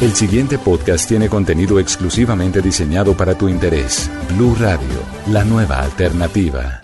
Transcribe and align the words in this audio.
El 0.00 0.12
siguiente 0.12 0.58
podcast 0.58 1.08
tiene 1.08 1.28
contenido 1.28 1.80
exclusivamente 1.80 2.62
diseñado 2.62 3.16
para 3.16 3.36
tu 3.36 3.48
interés. 3.48 4.10
Blue 4.36 4.54
Radio, 4.58 4.86
la 5.26 5.44
nueva 5.44 5.80
alternativa. 5.80 6.82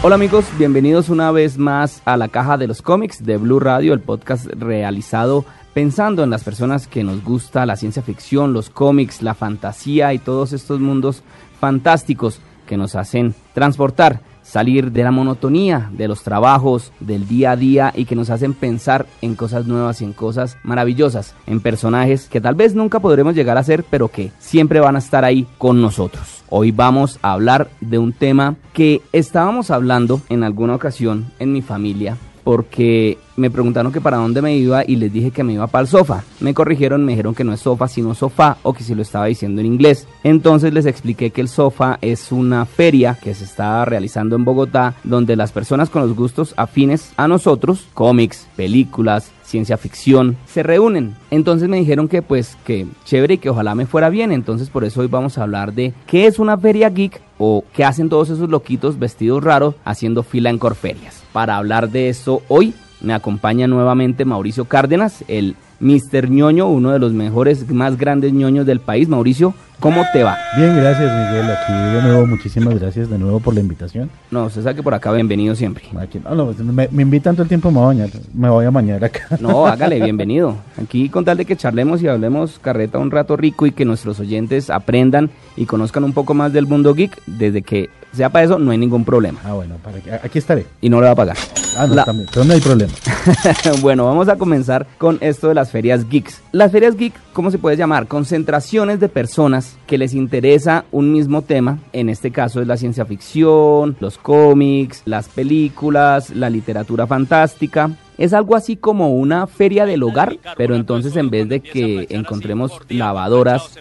Hola 0.00 0.14
amigos, 0.14 0.46
bienvenidos 0.56 1.08
una 1.10 1.32
vez 1.32 1.58
más 1.58 2.00
a 2.04 2.16
la 2.16 2.28
caja 2.28 2.56
de 2.56 2.68
los 2.68 2.80
cómics 2.80 3.24
de 3.26 3.36
Blue 3.36 3.60
Radio, 3.60 3.92
el 3.92 4.00
podcast 4.00 4.46
realizado 4.46 5.44
pensando 5.74 6.24
en 6.24 6.30
las 6.30 6.44
personas 6.44 6.86
que 6.86 7.04
nos 7.04 7.22
gusta 7.22 7.66
la 7.66 7.76
ciencia 7.76 8.02
ficción, 8.02 8.52
los 8.52 8.70
cómics, 8.70 9.22
la 9.22 9.34
fantasía 9.34 10.14
y 10.14 10.18
todos 10.18 10.52
estos 10.52 10.80
mundos 10.80 11.22
fantásticos 11.60 12.40
que 12.66 12.76
nos 12.76 12.94
hacen 12.94 13.34
transportar, 13.54 14.20
salir 14.42 14.92
de 14.92 15.02
la 15.02 15.10
monotonía 15.10 15.90
de 15.92 16.08
los 16.08 16.22
trabajos, 16.22 16.92
del 17.00 17.28
día 17.28 17.52
a 17.52 17.56
día 17.56 17.92
y 17.94 18.06
que 18.06 18.16
nos 18.16 18.30
hacen 18.30 18.54
pensar 18.54 19.06
en 19.20 19.34
cosas 19.34 19.66
nuevas 19.66 20.00
y 20.00 20.04
en 20.04 20.12
cosas 20.12 20.56
maravillosas, 20.62 21.34
en 21.46 21.60
personajes 21.60 22.28
que 22.28 22.40
tal 22.40 22.54
vez 22.54 22.74
nunca 22.74 23.00
podremos 23.00 23.34
llegar 23.34 23.58
a 23.58 23.64
ser, 23.64 23.84
pero 23.84 24.08
que 24.08 24.32
siempre 24.38 24.80
van 24.80 24.96
a 24.96 25.00
estar 25.00 25.24
ahí 25.24 25.46
con 25.58 25.82
nosotros. 25.82 26.42
Hoy 26.48 26.70
vamos 26.70 27.18
a 27.20 27.32
hablar 27.32 27.68
de 27.80 27.98
un 27.98 28.12
tema 28.12 28.56
que 28.72 29.02
estábamos 29.12 29.70
hablando 29.70 30.22
en 30.30 30.42
alguna 30.44 30.74
ocasión 30.74 31.26
en 31.38 31.52
mi 31.52 31.60
familia 31.60 32.16
porque 32.48 33.18
me 33.36 33.50
preguntaron 33.50 33.92
que 33.92 34.00
para 34.00 34.16
dónde 34.16 34.40
me 34.40 34.56
iba 34.56 34.82
y 34.82 34.96
les 34.96 35.12
dije 35.12 35.32
que 35.32 35.44
me 35.44 35.52
iba 35.52 35.66
para 35.66 35.82
el 35.82 35.86
sofá. 35.86 36.24
Me 36.40 36.54
corrigieron, 36.54 37.04
me 37.04 37.12
dijeron 37.12 37.34
que 37.34 37.44
no 37.44 37.52
es 37.52 37.60
sofá 37.60 37.88
sino 37.88 38.14
sofá 38.14 38.56
o 38.62 38.72
que 38.72 38.82
si 38.82 38.94
lo 38.94 39.02
estaba 39.02 39.26
diciendo 39.26 39.60
en 39.60 39.66
inglés. 39.66 40.08
Entonces 40.24 40.72
les 40.72 40.86
expliqué 40.86 41.28
que 41.28 41.42
el 41.42 41.50
sofá 41.50 41.98
es 42.00 42.32
una 42.32 42.64
feria 42.64 43.18
que 43.22 43.34
se 43.34 43.44
está 43.44 43.84
realizando 43.84 44.34
en 44.34 44.46
Bogotá 44.46 44.94
donde 45.04 45.36
las 45.36 45.52
personas 45.52 45.90
con 45.90 46.00
los 46.00 46.16
gustos 46.16 46.54
afines 46.56 47.12
a 47.18 47.28
nosotros, 47.28 47.84
cómics, 47.92 48.48
películas, 48.56 49.30
ciencia 49.48 49.78
ficción, 49.78 50.36
se 50.46 50.62
reúnen. 50.62 51.16
Entonces 51.30 51.68
me 51.68 51.78
dijeron 51.78 52.06
que 52.06 52.22
pues 52.22 52.56
que 52.64 52.86
chévere 53.04 53.34
y 53.34 53.38
que 53.38 53.50
ojalá 53.50 53.74
me 53.74 53.86
fuera 53.86 54.10
bien. 54.10 54.30
Entonces 54.30 54.68
por 54.68 54.84
eso 54.84 55.00
hoy 55.00 55.06
vamos 55.08 55.38
a 55.38 55.42
hablar 55.42 55.72
de 55.72 55.94
qué 56.06 56.26
es 56.26 56.38
una 56.38 56.56
feria 56.58 56.90
geek 56.90 57.20
o 57.38 57.64
qué 57.72 57.84
hacen 57.84 58.08
todos 58.08 58.30
esos 58.30 58.50
loquitos 58.50 58.98
vestidos 58.98 59.42
raros 59.42 59.74
haciendo 59.84 60.22
fila 60.22 60.50
en 60.50 60.58
corferias. 60.58 61.24
Para 61.32 61.56
hablar 61.56 61.90
de 61.90 62.08
eso 62.08 62.42
hoy 62.48 62.74
me 63.00 63.14
acompaña 63.14 63.66
nuevamente 63.66 64.24
Mauricio 64.24 64.66
Cárdenas, 64.66 65.24
el 65.28 65.56
Mr. 65.80 66.28
ñoño, 66.30 66.68
uno 66.68 66.90
de 66.90 66.98
los 66.98 67.12
mejores, 67.12 67.68
más 67.70 67.96
grandes 67.96 68.32
ñoños 68.32 68.66
del 68.66 68.80
país. 68.80 69.08
Mauricio, 69.08 69.54
¿cómo 69.78 70.04
te 70.12 70.22
va? 70.22 70.36
Bien, 70.56 70.76
gracias 70.76 71.10
Miguel. 71.12 71.50
Aquí 71.50 71.72
de 71.72 72.02
nuevo, 72.02 72.26
muchísimas 72.26 72.78
gracias 72.78 73.08
de 73.08 73.18
nuevo 73.18 73.40
por 73.40 73.54
la 73.54 73.60
invitación. 73.60 74.10
No, 74.30 74.46
usted 74.46 74.62
sabe 74.62 74.76
que 74.76 74.82
por 74.82 74.94
acá 74.94 75.12
bienvenido 75.12 75.54
siempre. 75.54 75.84
Aquí, 75.98 76.20
no, 76.22 76.34
no, 76.34 76.46
pues, 76.46 76.58
me, 76.58 76.88
me, 76.90 77.02
invitan 77.02 77.34
todo 77.34 77.44
el 77.44 77.48
tiempo, 77.48 77.70
me 77.70 77.78
voy 77.78 77.84
a 77.84 77.88
bañar, 77.88 78.10
me 78.34 78.48
voy 78.48 78.64
a 78.64 78.70
bañar 78.70 79.04
acá. 79.04 79.20
No, 79.40 79.66
hágale, 79.68 80.00
bienvenido. 80.02 80.56
Aquí 80.82 81.08
con 81.08 81.24
tal 81.24 81.36
de 81.36 81.44
que 81.44 81.56
charlemos 81.56 82.02
y 82.02 82.08
hablemos 82.08 82.58
carreta 82.58 82.98
un 82.98 83.10
rato 83.10 83.36
rico 83.36 83.66
y 83.66 83.72
que 83.72 83.84
nuestros 83.84 84.18
oyentes 84.20 84.70
aprendan 84.70 85.30
y 85.56 85.66
conozcan 85.66 86.04
un 86.04 86.12
poco 86.12 86.34
más 86.34 86.52
del 86.52 86.66
mundo 86.66 86.94
geek, 86.94 87.22
desde 87.26 87.62
que 87.62 87.90
sea 88.12 88.30
para 88.30 88.44
eso, 88.44 88.58
no 88.58 88.70
hay 88.70 88.78
ningún 88.78 89.04
problema. 89.04 89.40
Ah, 89.44 89.52
bueno, 89.52 89.76
para 89.82 89.98
aquí 90.22 90.38
estaré. 90.38 90.66
Y 90.80 90.88
no 90.88 91.00
le 91.00 91.06
va 91.06 91.12
a 91.12 91.16
pagar. 91.16 91.36
Ah, 91.78 91.86
no, 91.86 91.94
La- 91.94 92.04
también, 92.04 92.28
pero 92.32 92.44
no 92.44 92.52
hay 92.54 92.60
problema. 92.60 92.92
bueno, 93.80 94.04
vamos 94.04 94.28
a 94.28 94.36
comenzar 94.36 94.86
con 94.98 95.18
esto 95.20 95.48
de 95.48 95.54
las 95.54 95.70
ferias 95.70 96.08
geeks. 96.08 96.42
Las 96.52 96.72
ferias 96.72 96.96
geek, 96.96 97.14
¿cómo 97.32 97.50
se 97.50 97.58
puede 97.58 97.76
llamar? 97.76 98.06
Concentraciones 98.08 99.00
de 99.00 99.08
personas 99.08 99.76
que 99.86 99.98
les 99.98 100.14
interesa 100.14 100.84
un 100.90 101.12
mismo 101.12 101.42
tema. 101.42 101.78
En 101.92 102.08
este 102.08 102.30
caso 102.32 102.60
es 102.60 102.66
la 102.66 102.76
ciencia 102.76 103.04
ficción, 103.04 103.96
los 104.00 104.18
cómics, 104.18 105.02
las 105.04 105.28
películas, 105.28 106.30
la 106.30 106.50
literatura 106.50 107.06
fantástica. 107.06 107.90
Es 108.18 108.32
algo 108.32 108.56
así 108.56 108.76
como 108.76 109.14
una 109.14 109.46
feria 109.46 109.86
del 109.86 110.02
hogar, 110.02 110.36
pero 110.56 110.74
entonces 110.74 111.14
en 111.14 111.30
vez 111.30 111.48
de 111.48 111.60
que 111.60 112.06
encontremos 112.10 112.72
lavadoras, 112.88 113.78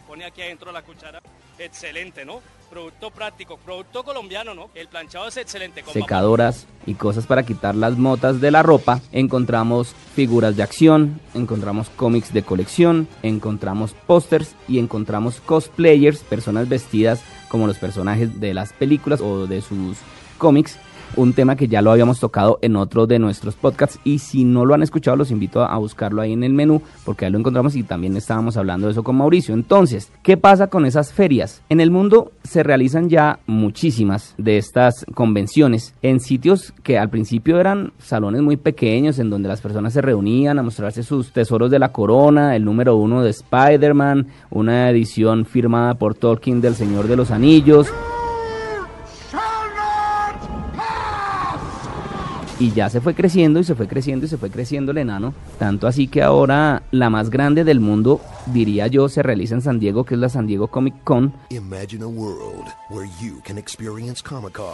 Excelente, 1.59 2.25
¿no? 2.25 2.41
Producto 2.69 3.11
práctico, 3.11 3.57
producto 3.57 4.03
colombiano, 4.03 4.53
¿no? 4.53 4.69
El 4.75 4.87
planchado 4.89 5.27
es 5.27 5.37
excelente. 5.37 5.83
con 5.83 5.93
secadoras 5.93 6.67
y 6.85 6.95
cosas 6.95 7.25
para 7.25 7.43
quitar 7.43 7.75
las 7.75 7.97
motas 7.97 8.41
de 8.41 8.51
la 8.51 8.61
ropa, 8.61 8.99
encontramos 9.13 9.95
figuras 10.15 10.57
de 10.57 10.63
acción, 10.63 11.21
encontramos 11.33 11.89
cómics 11.89 12.33
de 12.33 12.43
colección, 12.43 13.07
encontramos 13.23 13.93
pósters 13.93 14.53
y 14.67 14.79
encontramos 14.79 15.39
cosplayers, 15.39 16.19
personas 16.19 16.67
vestidas 16.67 17.21
como 17.47 17.67
los 17.67 17.77
personajes 17.77 18.39
de 18.41 18.53
las 18.53 18.73
películas 18.73 19.21
o 19.21 19.47
de 19.47 19.61
sus 19.61 19.97
cómics. 20.37 20.77
Un 21.15 21.33
tema 21.33 21.55
que 21.55 21.67
ya 21.67 21.81
lo 21.81 21.91
habíamos 21.91 22.19
tocado 22.19 22.59
en 22.61 22.75
otro 22.75 23.07
de 23.07 23.19
nuestros 23.19 23.55
podcasts 23.55 23.99
y 24.03 24.19
si 24.19 24.43
no 24.43 24.65
lo 24.65 24.73
han 24.73 24.83
escuchado 24.83 25.17
los 25.17 25.31
invito 25.31 25.63
a 25.63 25.77
buscarlo 25.77 26.21
ahí 26.21 26.33
en 26.33 26.43
el 26.43 26.53
menú 26.53 26.81
porque 27.05 27.25
ahí 27.25 27.31
lo 27.31 27.39
encontramos 27.39 27.75
y 27.75 27.83
también 27.83 28.15
estábamos 28.17 28.57
hablando 28.57 28.87
de 28.87 28.91
eso 28.91 29.03
con 29.03 29.15
Mauricio. 29.15 29.53
Entonces, 29.53 30.11
¿qué 30.23 30.37
pasa 30.37 30.67
con 30.67 30.85
esas 30.85 31.13
ferias? 31.13 31.63
En 31.69 31.79
el 31.79 31.91
mundo 31.91 32.31
se 32.43 32.63
realizan 32.63 33.09
ya 33.09 33.39
muchísimas 33.47 34.35
de 34.37 34.57
estas 34.57 35.05
convenciones 35.13 35.93
en 36.01 36.19
sitios 36.19 36.73
que 36.83 36.97
al 36.97 37.09
principio 37.09 37.59
eran 37.59 37.93
salones 37.99 38.41
muy 38.41 38.57
pequeños 38.57 39.19
en 39.19 39.29
donde 39.29 39.49
las 39.49 39.61
personas 39.61 39.93
se 39.93 40.01
reunían 40.01 40.59
a 40.59 40.63
mostrarse 40.63 41.03
sus 41.03 41.31
tesoros 41.31 41.71
de 41.71 41.79
la 41.79 41.91
corona, 41.91 42.55
el 42.55 42.65
número 42.65 42.95
uno 42.95 43.23
de 43.23 43.31
Spider-Man, 43.31 44.27
una 44.49 44.89
edición 44.89 45.45
firmada 45.45 45.95
por 45.95 46.15
Tolkien 46.15 46.61
del 46.61 46.75
Señor 46.75 47.07
de 47.07 47.15
los 47.15 47.31
Anillos. 47.31 47.87
Y 52.59 52.71
ya 52.71 52.89
se 52.89 53.01
fue 53.01 53.13
creciendo 53.13 53.59
y 53.59 53.63
se 53.63 53.75
fue 53.75 53.87
creciendo 53.87 54.25
y 54.25 54.29
se 54.29 54.37
fue 54.37 54.49
creciendo 54.49 54.91
el 54.91 54.97
enano, 54.97 55.33
tanto 55.59 55.87
así 55.87 56.07
que 56.07 56.23
ahora 56.23 56.83
la 56.91 57.09
más 57.09 57.29
grande 57.29 57.63
del 57.63 57.79
mundo, 57.79 58.21
diría 58.47 58.87
yo, 58.87 59.09
se 59.09 59.23
realiza 59.23 59.55
en 59.55 59.61
San 59.61 59.79
Diego, 59.79 60.03
que 60.03 60.15
es 60.15 60.19
la 60.19 60.29
San 60.29 60.47
Diego 60.47 60.67
Comic 60.67 61.03
Con, 61.03 61.33
Imagine 61.49 62.03
a 62.03 62.07
world 62.07 62.67
where 62.89 63.09
you 63.21 63.41
can 63.45 63.57
experience 63.57 64.23
Comic 64.23 64.53
Con. 64.53 64.65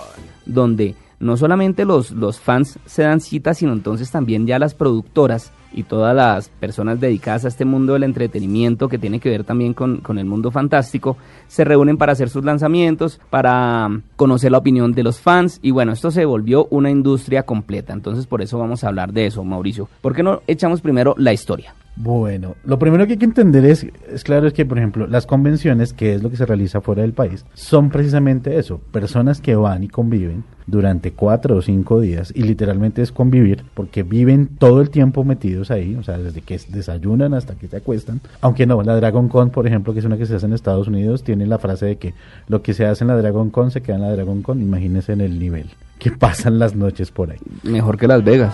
donde 0.45 0.95
no 1.19 1.37
solamente 1.37 1.85
los, 1.85 2.11
los 2.11 2.39
fans 2.39 2.79
se 2.85 3.03
dan 3.03 3.21
cita, 3.21 3.53
sino 3.53 3.73
entonces 3.73 4.11
también 4.11 4.45
ya 4.45 4.59
las 4.59 4.73
productoras 4.75 5.51
y 5.73 5.83
todas 5.83 6.15
las 6.15 6.49
personas 6.49 6.99
dedicadas 6.99 7.45
a 7.45 7.47
este 7.47 7.65
mundo 7.65 7.93
del 7.93 8.03
entretenimiento 8.03 8.87
que 8.87 8.97
tiene 8.97 9.19
que 9.19 9.29
ver 9.29 9.43
también 9.43 9.73
con, 9.73 9.97
con 9.97 10.17
el 10.19 10.25
mundo 10.25 10.51
fantástico, 10.51 11.17
se 11.47 11.63
reúnen 11.63 11.97
para 11.97 12.13
hacer 12.13 12.29
sus 12.29 12.43
lanzamientos, 12.43 13.19
para 13.29 13.89
conocer 14.15 14.51
la 14.51 14.59
opinión 14.59 14.93
de 14.93 15.03
los 15.03 15.19
fans 15.19 15.59
y 15.61 15.71
bueno, 15.71 15.91
esto 15.91 16.11
se 16.11 16.25
volvió 16.25 16.67
una 16.69 16.89
industria 16.89 17.43
completa, 17.43 17.93
entonces 17.93 18.27
por 18.27 18.41
eso 18.41 18.57
vamos 18.57 18.83
a 18.83 18.87
hablar 18.87 19.13
de 19.13 19.25
eso, 19.25 19.43
Mauricio. 19.43 19.89
¿Por 20.01 20.15
qué 20.15 20.23
no 20.23 20.41
echamos 20.47 20.81
primero 20.81 21.15
la 21.17 21.33
historia? 21.33 21.73
Bueno, 21.95 22.55
lo 22.65 22.79
primero 22.79 23.05
que 23.05 23.13
hay 23.13 23.19
que 23.19 23.25
entender 23.25 23.65
es, 23.65 23.85
es 24.11 24.23
claro, 24.23 24.47
es 24.47 24.53
que, 24.53 24.65
por 24.65 24.79
ejemplo, 24.79 25.05
las 25.05 25.27
convenciones, 25.27 25.93
que 25.93 26.15
es 26.15 26.23
lo 26.23 26.31
que 26.31 26.37
se 26.37 26.45
realiza 26.45 26.81
fuera 26.81 27.03
del 27.03 27.13
país, 27.13 27.45
son 27.53 27.89
precisamente 27.89 28.57
eso, 28.57 28.79
personas 28.91 29.41
que 29.41 29.55
van 29.55 29.83
y 29.83 29.87
conviven 29.89 30.43
durante 30.65 31.11
cuatro 31.11 31.57
o 31.57 31.61
cinco 31.61 31.99
días, 31.99 32.33
y 32.35 32.43
literalmente 32.43 33.03
es 33.03 33.11
convivir, 33.11 33.63
porque 33.75 34.01
viven 34.01 34.47
todo 34.57 34.81
el 34.81 34.89
tiempo 34.89 35.23
metidos 35.23 35.69
ahí, 35.69 35.95
o 35.95 36.03
sea, 36.03 36.17
desde 36.17 36.41
que 36.41 36.59
desayunan 36.69 37.35
hasta 37.35 37.55
que 37.55 37.67
se 37.67 37.77
acuestan, 37.77 38.21
aunque 38.41 38.65
no, 38.65 38.81
la 38.81 38.95
Dragon 38.95 39.29
Con, 39.29 39.51
por 39.51 39.67
ejemplo, 39.67 39.93
que 39.93 39.99
es 39.99 40.05
una 40.05 40.17
que 40.17 40.25
se 40.25 40.35
hace 40.35 40.47
en 40.47 40.53
Estados 40.53 40.87
Unidos, 40.87 41.23
tiene 41.23 41.45
la 41.45 41.59
frase 41.59 41.85
de 41.85 41.97
que 41.97 42.15
lo 42.47 42.63
que 42.63 42.73
se 42.73 42.87
hace 42.87 43.03
en 43.03 43.09
la 43.09 43.17
Dragon 43.17 43.51
Con 43.51 43.69
se 43.69 43.81
queda 43.81 43.97
en 43.97 44.01
la 44.01 44.11
Dragon 44.11 44.41
Con, 44.41 44.61
imagínense 44.61 45.13
en 45.13 45.21
el 45.21 45.37
nivel 45.37 45.69
que 45.99 46.11
pasan 46.19 46.57
las 46.57 46.75
noches 46.75 47.11
por 47.11 47.31
ahí. 47.31 47.39
Mejor 47.63 47.97
que 47.97 48.07
Las 48.07 48.23
Vegas. 48.23 48.53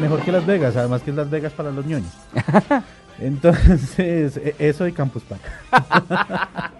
Mejor 0.00 0.20
que 0.22 0.32
Las 0.32 0.46
Vegas, 0.46 0.76
además 0.76 1.02
que 1.02 1.10
es 1.10 1.16
Las 1.16 1.30
Vegas 1.30 1.52
para 1.52 1.70
los 1.70 1.84
ñoños. 1.86 2.12
Entonces, 3.20 4.36
e- 4.36 4.54
eso 4.60 4.86
y 4.86 4.92
Campus 4.92 5.22
Park. 5.24 5.40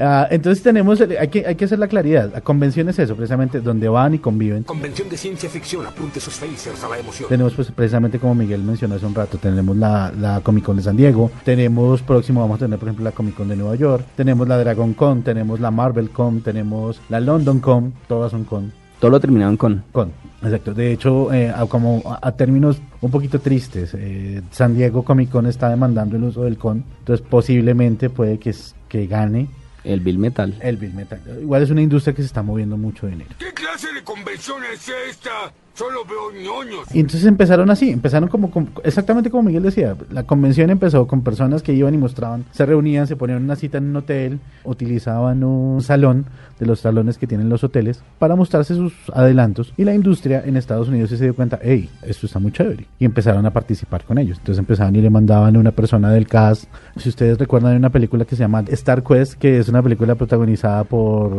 Ah, 0.00 0.26
entonces 0.30 0.62
tenemos, 0.64 1.00
el- 1.00 1.16
hay 1.18 1.28
que, 1.28 1.46
hay 1.46 1.54
que 1.54 1.66
hacer 1.66 1.78
la 1.78 1.86
claridad. 1.86 2.30
La 2.32 2.40
convención 2.40 2.88
es 2.88 2.98
eso, 2.98 3.14
precisamente, 3.14 3.60
donde 3.60 3.88
van 3.88 4.14
y 4.14 4.18
conviven. 4.18 4.62
Convención 4.64 5.08
de 5.08 5.16
ciencia 5.18 5.48
ficción, 5.50 5.86
apunte 5.86 6.18
sus 6.18 6.34
facers 6.34 6.82
a 6.82 6.88
la 6.88 6.98
emoción. 6.98 7.28
Tenemos 7.28 7.52
pues 7.54 7.70
precisamente 7.70 8.18
como 8.18 8.34
Miguel 8.34 8.62
mencionó 8.62 8.94
hace 8.94 9.04
un 9.06 9.14
rato, 9.14 9.36
tenemos 9.38 9.76
la, 9.76 10.12
la 10.18 10.40
Comic 10.40 10.64
Con 10.64 10.76
de 10.76 10.82
San 10.82 10.96
Diego, 10.96 11.30
tenemos 11.44 12.00
próximo 12.02 12.40
vamos 12.40 12.56
a 12.56 12.64
tener 12.64 12.78
por 12.78 12.88
ejemplo 12.88 13.04
la 13.04 13.12
Comic 13.12 13.34
Con 13.36 13.48
de 13.48 13.56
Nueva 13.56 13.74
York, 13.76 14.04
tenemos 14.16 14.48
la 14.48 14.56
Dragon 14.58 14.94
Con, 14.94 15.22
tenemos 15.22 15.60
la 15.60 15.70
Marvel 15.70 16.10
Con, 16.10 16.40
tenemos 16.40 17.00
la 17.10 17.20
London 17.20 17.60
Con, 17.60 17.92
todas 18.08 18.30
son 18.32 18.44
con. 18.44 18.72
Todo 19.00 19.10
lo 19.10 19.18
terminaron 19.20 19.56
con. 19.56 19.82
Con, 19.92 20.12
exacto. 20.42 20.74
De 20.74 20.92
hecho, 20.92 21.32
eh, 21.32 21.50
a, 21.50 21.66
como 21.66 22.02
a, 22.04 22.28
a 22.28 22.32
términos 22.32 22.80
un 23.00 23.10
poquito 23.10 23.40
tristes, 23.40 23.94
eh, 23.94 24.42
San 24.50 24.76
Diego 24.76 25.04
Comic 25.04 25.30
Con 25.30 25.46
está 25.46 25.70
demandando 25.70 26.16
el 26.16 26.24
uso 26.24 26.42
del 26.44 26.58
con, 26.58 26.84
entonces 26.98 27.26
posiblemente 27.28 28.10
puede 28.10 28.38
que, 28.38 28.54
que 28.88 29.06
gane 29.06 29.48
El 29.84 30.00
Bill 30.00 30.18
Metal. 30.18 30.54
el 30.60 30.76
Bill 30.76 30.92
Metal. 30.92 31.18
Igual 31.40 31.62
es 31.62 31.70
una 31.70 31.80
industria 31.80 32.14
que 32.14 32.22
se 32.22 32.26
está 32.26 32.42
moviendo 32.42 32.76
mucho 32.76 33.06
dinero. 33.06 33.30
¿Qué 33.38 33.52
clase 33.54 33.92
de 33.92 34.04
convención 34.04 34.62
es 34.70 34.86
esta? 35.08 35.50
Solo 35.74 36.00
veo 36.04 36.30
ñoños. 36.32 36.94
Y 36.94 37.00
entonces 37.00 37.24
empezaron 37.26 37.70
así, 37.70 37.90
empezaron 37.90 38.28
como, 38.28 38.50
como- 38.50 38.68
exactamente 38.84 39.30
como 39.30 39.44
Miguel 39.44 39.62
decía, 39.62 39.96
la 40.10 40.24
convención 40.24 40.68
empezó 40.68 41.06
con 41.06 41.22
personas 41.22 41.62
que 41.62 41.72
iban 41.72 41.94
y 41.94 41.98
mostraban, 41.98 42.44
se 42.52 42.66
reunían, 42.66 43.06
se 43.06 43.16
ponían 43.16 43.42
una 43.42 43.56
cita 43.56 43.78
en 43.78 43.84
un 43.90 43.96
hotel, 43.96 44.40
utilizaban 44.64 45.42
un 45.42 45.80
salón 45.82 46.26
de 46.58 46.66
los 46.66 46.80
salones 46.80 47.16
que 47.16 47.26
tienen 47.26 47.48
los 47.48 47.64
hoteles 47.64 48.02
para 48.18 48.36
mostrarse 48.36 48.74
sus 48.74 48.92
adelantos 49.14 49.72
y 49.78 49.84
la 49.84 49.94
industria 49.94 50.42
en 50.44 50.56
Estados 50.58 50.88
Unidos 50.88 51.08
se 51.10 51.16
dio 51.16 51.34
cuenta, 51.34 51.58
hey, 51.62 51.88
esto 52.02 52.26
está 52.26 52.38
muy 52.38 52.52
chévere 52.52 52.86
y 52.98 53.06
empezaron 53.06 53.46
a 53.46 53.50
participar 53.50 54.04
con 54.04 54.18
ellos. 54.18 54.36
Entonces 54.38 54.58
empezaban 54.58 54.94
y 54.96 55.00
le 55.00 55.08
mandaban 55.08 55.56
a 55.56 55.58
una 55.58 55.70
persona 55.72 56.10
del 56.10 56.26
cast, 56.26 56.64
si 56.96 57.08
ustedes 57.08 57.38
recuerdan 57.38 57.70
hay 57.72 57.78
una 57.78 57.90
película 57.90 58.26
que 58.26 58.36
se 58.36 58.40
llama 58.42 58.62
Star 58.68 59.02
Quest, 59.02 59.34
que 59.34 59.58
es 59.58 59.68
una 59.68 59.82
película 59.82 60.14
protagonizada 60.14 60.84
por... 60.84 61.32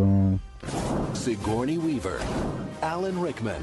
Sigourney 1.13 1.78
Weaver, 1.78 2.13
Alan 2.92 3.24
Rickman, 3.24 3.56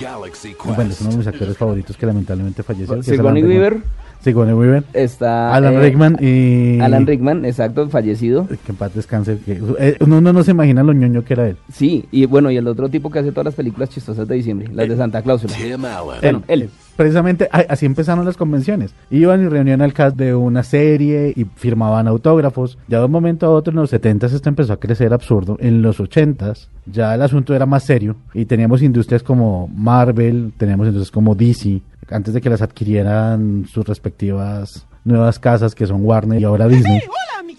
Galaxy 0.00 0.48
Quest. 0.48 0.74
Bueno, 0.74 0.90
es 0.90 1.00
uno 1.00 1.10
de 1.12 1.16
mis 1.18 1.26
actores 1.28 1.56
favoritos 1.56 1.96
que 1.96 2.06
lamentablemente 2.06 2.64
falleció. 2.64 3.00
Sigourney. 3.04 3.44
Weaver 3.44 3.82
Sigourney 4.20 4.52
Weaver. 4.52 4.82
está. 4.94 5.54
Alan 5.54 5.74
eh, 5.74 5.80
Rickman 5.80 6.16
y... 6.20 6.80
Alan 6.80 7.06
Rickman, 7.06 7.44
exacto, 7.44 7.88
fallecido. 7.88 8.48
Que 8.48 8.72
en 8.72 8.76
paz 8.76 8.92
descanse. 8.96 9.38
Que, 9.38 9.62
eh, 9.78 9.96
uno 10.00 10.20
no 10.20 10.42
se 10.42 10.50
imagina 10.50 10.82
lo 10.82 10.92
ñoño 10.92 11.24
que 11.24 11.34
era 11.34 11.50
él. 11.50 11.56
Sí, 11.72 12.06
y 12.10 12.26
bueno, 12.26 12.50
y 12.50 12.56
el 12.56 12.66
otro 12.66 12.88
tipo 12.88 13.12
que 13.12 13.20
hace 13.20 13.30
todas 13.30 13.44
las 13.44 13.54
películas 13.54 13.90
chistosas 13.90 14.26
de 14.26 14.34
diciembre, 14.34 14.68
las 14.72 14.88
de 14.88 14.96
Santa 14.96 15.22
Cláusula. 15.22 15.54
Tim 15.54 15.84
Allen. 15.84 16.20
Bueno, 16.20 16.42
él. 16.48 16.68
Precisamente 17.00 17.48
así 17.50 17.86
empezaron 17.86 18.26
las 18.26 18.36
convenciones. 18.36 18.94
Iban 19.10 19.42
y 19.42 19.48
reunían 19.48 19.80
al 19.80 19.94
cast 19.94 20.18
de 20.18 20.34
una 20.34 20.62
serie 20.62 21.32
y 21.34 21.46
firmaban 21.46 22.06
autógrafos. 22.06 22.76
Ya 22.88 22.98
de 22.98 23.06
un 23.06 23.10
momento 23.10 23.46
a 23.46 23.50
otro, 23.52 23.70
en 23.70 23.76
los 23.76 23.90
70s 23.90 24.34
esto 24.34 24.50
empezó 24.50 24.74
a 24.74 24.76
crecer 24.76 25.14
absurdo. 25.14 25.56
En 25.60 25.80
los 25.80 25.98
80s 25.98 26.68
ya 26.84 27.14
el 27.14 27.22
asunto 27.22 27.54
era 27.54 27.64
más 27.64 27.84
serio 27.84 28.16
y 28.34 28.44
teníamos 28.44 28.82
industrias 28.82 29.22
como 29.22 29.66
Marvel, 29.74 30.52
teníamos 30.58 30.88
industrias 30.88 31.10
como 31.10 31.34
DC, 31.34 31.80
antes 32.10 32.34
de 32.34 32.42
que 32.42 32.50
las 32.50 32.60
adquirieran 32.60 33.64
sus 33.64 33.86
respectivas 33.86 34.86
nuevas 35.02 35.38
casas 35.38 35.74
que 35.74 35.86
son 35.86 36.04
Warner 36.04 36.38
y 36.38 36.44
ahora 36.44 36.68
Disney. 36.68 37.00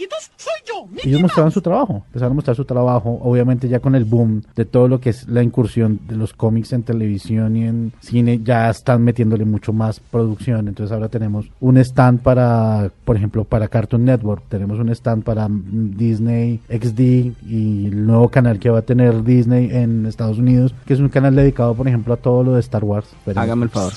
Amiguitos, 0.01 0.31
soy 0.35 0.53
yo, 0.67 0.87
Mickey 0.87 1.09
ellos 1.09 1.21
mostraban 1.21 1.51
su 1.51 1.61
trabajo, 1.61 2.03
empezaron 2.07 2.31
a 2.31 2.35
mostrar 2.35 2.55
su 2.55 2.65
trabajo, 2.65 3.19
obviamente 3.21 3.67
ya 3.67 3.79
con 3.79 3.93
el 3.93 4.03
boom 4.03 4.41
de 4.55 4.65
todo 4.65 4.87
lo 4.87 4.99
que 4.99 5.11
es 5.11 5.27
la 5.27 5.43
incursión 5.43 5.99
de 6.07 6.15
los 6.15 6.33
cómics 6.33 6.73
en 6.73 6.81
televisión 6.81 7.55
y 7.55 7.65
en 7.65 7.93
cine, 7.99 8.39
ya 8.43 8.71
están 8.71 9.03
metiéndole 9.03 9.45
mucho 9.45 9.73
más 9.73 9.99
producción, 9.99 10.67
entonces 10.67 10.91
ahora 10.91 11.07
tenemos 11.09 11.51
un 11.59 11.77
stand 11.77 12.21
para, 12.21 12.91
por 13.05 13.15
ejemplo, 13.15 13.43
para 13.43 13.67
Cartoon 13.67 14.05
Network, 14.05 14.41
tenemos 14.49 14.79
un 14.79 14.89
stand 14.89 15.23
para 15.23 15.47
Disney 15.51 16.59
XD 16.67 16.99
y 17.47 17.85
el 17.85 18.07
nuevo 18.07 18.29
canal 18.29 18.57
que 18.57 18.71
va 18.71 18.79
a 18.79 18.83
tener 18.83 19.23
Disney 19.23 19.69
en 19.71 20.07
Estados 20.07 20.39
Unidos, 20.39 20.73
que 20.87 20.95
es 20.95 20.99
un 20.99 21.09
canal 21.09 21.35
dedicado, 21.35 21.75
por 21.75 21.87
ejemplo, 21.87 22.15
a 22.15 22.17
todo 22.17 22.43
lo 22.43 22.53
de 22.53 22.61
Star 22.61 22.83
Wars. 22.83 23.07
Hágame 23.35 23.65
el 23.65 23.69
favor. 23.69 23.93